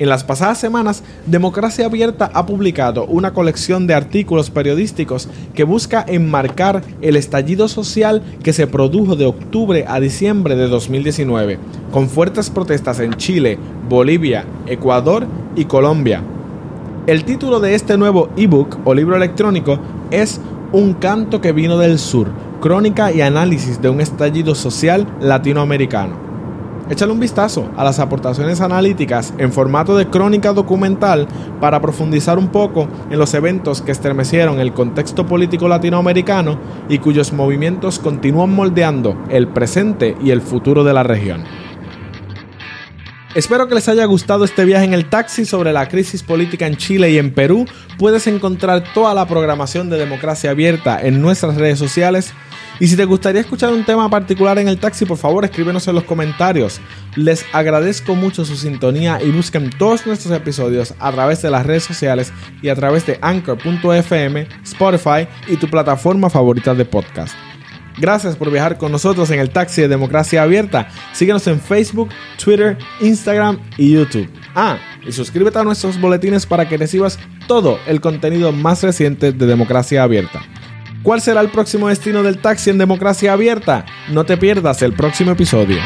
En 0.00 0.08
las 0.08 0.24
pasadas 0.24 0.58
semanas, 0.58 1.04
Democracia 1.26 1.86
Abierta 1.86 2.28
ha 2.34 2.44
publicado 2.44 3.04
una 3.04 3.32
colección 3.34 3.86
de 3.86 3.94
artículos 3.94 4.50
periodísticos 4.50 5.28
que 5.54 5.62
busca 5.62 6.04
enmarcar 6.08 6.82
el 7.00 7.14
estallido 7.14 7.68
social 7.68 8.20
que 8.42 8.52
se 8.52 8.66
produjo 8.66 9.14
de 9.14 9.26
octubre 9.26 9.84
a 9.86 10.00
diciembre 10.00 10.56
de 10.56 10.66
2019, 10.66 11.60
con 11.92 12.08
fuertes 12.08 12.50
protestas 12.50 12.98
en 12.98 13.14
Chile, 13.14 13.58
Bolivia, 13.88 14.44
Ecuador 14.66 15.24
y 15.54 15.66
Colombia, 15.66 16.24
el 17.06 17.24
título 17.24 17.58
de 17.58 17.74
este 17.74 17.98
nuevo 17.98 18.28
ebook 18.36 18.78
o 18.84 18.94
libro 18.94 19.16
electrónico 19.16 19.78
es 20.10 20.40
Un 20.70 20.94
canto 20.94 21.40
que 21.40 21.52
vino 21.52 21.76
del 21.76 21.98
sur, 21.98 22.28
crónica 22.60 23.10
y 23.10 23.20
análisis 23.20 23.82
de 23.82 23.88
un 23.88 24.00
estallido 24.00 24.54
social 24.54 25.06
latinoamericano. 25.20 26.14
Échale 26.88 27.12
un 27.12 27.20
vistazo 27.20 27.68
a 27.76 27.84
las 27.84 27.98
aportaciones 27.98 28.60
analíticas 28.60 29.34
en 29.38 29.52
formato 29.52 29.96
de 29.96 30.08
crónica 30.08 30.52
documental 30.52 31.26
para 31.60 31.80
profundizar 31.80 32.38
un 32.38 32.48
poco 32.48 32.86
en 33.10 33.18
los 33.18 33.34
eventos 33.34 33.82
que 33.82 33.92
estremecieron 33.92 34.60
el 34.60 34.72
contexto 34.72 35.26
político 35.26 35.68
latinoamericano 35.68 36.58
y 36.88 36.98
cuyos 36.98 37.32
movimientos 37.32 37.98
continúan 37.98 38.54
moldeando 38.54 39.16
el 39.28 39.48
presente 39.48 40.16
y 40.22 40.30
el 40.30 40.40
futuro 40.40 40.84
de 40.84 40.92
la 40.92 41.02
región. 41.02 41.42
Espero 43.34 43.66
que 43.66 43.74
les 43.74 43.88
haya 43.88 44.04
gustado 44.04 44.44
este 44.44 44.66
viaje 44.66 44.84
en 44.84 44.92
el 44.92 45.06
taxi 45.06 45.46
sobre 45.46 45.72
la 45.72 45.88
crisis 45.88 46.22
política 46.22 46.66
en 46.66 46.76
Chile 46.76 47.10
y 47.12 47.16
en 47.16 47.32
Perú. 47.32 47.64
Puedes 47.98 48.26
encontrar 48.26 48.84
toda 48.92 49.14
la 49.14 49.26
programación 49.26 49.88
de 49.88 49.96
Democracia 49.96 50.50
Abierta 50.50 51.00
en 51.00 51.22
nuestras 51.22 51.56
redes 51.56 51.78
sociales. 51.78 52.34
Y 52.78 52.88
si 52.88 52.96
te 52.96 53.06
gustaría 53.06 53.40
escuchar 53.40 53.72
un 53.72 53.84
tema 53.84 54.10
particular 54.10 54.58
en 54.58 54.68
el 54.68 54.76
taxi, 54.76 55.06
por 55.06 55.16
favor 55.16 55.46
escríbenos 55.46 55.88
en 55.88 55.94
los 55.94 56.04
comentarios. 56.04 56.78
Les 57.16 57.46
agradezco 57.54 58.14
mucho 58.14 58.44
su 58.44 58.54
sintonía 58.54 59.18
y 59.22 59.30
busquen 59.30 59.70
todos 59.70 60.06
nuestros 60.06 60.34
episodios 60.36 60.94
a 60.98 61.10
través 61.10 61.40
de 61.40 61.50
las 61.50 61.64
redes 61.64 61.84
sociales 61.84 62.34
y 62.60 62.68
a 62.68 62.74
través 62.74 63.06
de 63.06 63.18
anchor.fm, 63.22 64.46
Spotify 64.62 65.26
y 65.48 65.56
tu 65.56 65.68
plataforma 65.68 66.28
favorita 66.28 66.74
de 66.74 66.84
podcast. 66.84 67.34
Gracias 67.98 68.36
por 68.36 68.50
viajar 68.50 68.78
con 68.78 68.92
nosotros 68.92 69.30
en 69.30 69.40
el 69.40 69.50
taxi 69.50 69.82
de 69.82 69.88
Democracia 69.88 70.42
Abierta. 70.42 70.88
Síguenos 71.12 71.46
en 71.46 71.60
Facebook, 71.60 72.08
Twitter, 72.42 72.78
Instagram 73.00 73.58
y 73.76 73.92
YouTube. 73.92 74.28
Ah, 74.54 74.78
y 75.06 75.12
suscríbete 75.12 75.58
a 75.58 75.64
nuestros 75.64 76.00
boletines 76.00 76.46
para 76.46 76.68
que 76.68 76.76
recibas 76.76 77.18
todo 77.46 77.78
el 77.86 78.00
contenido 78.00 78.52
más 78.52 78.82
reciente 78.82 79.32
de 79.32 79.46
Democracia 79.46 80.02
Abierta. 80.02 80.42
¿Cuál 81.02 81.20
será 81.20 81.40
el 81.40 81.48
próximo 81.48 81.88
destino 81.88 82.22
del 82.22 82.38
taxi 82.38 82.70
en 82.70 82.78
Democracia 82.78 83.32
Abierta? 83.32 83.84
No 84.10 84.24
te 84.24 84.36
pierdas 84.36 84.82
el 84.82 84.92
próximo 84.92 85.32
episodio. 85.32 85.78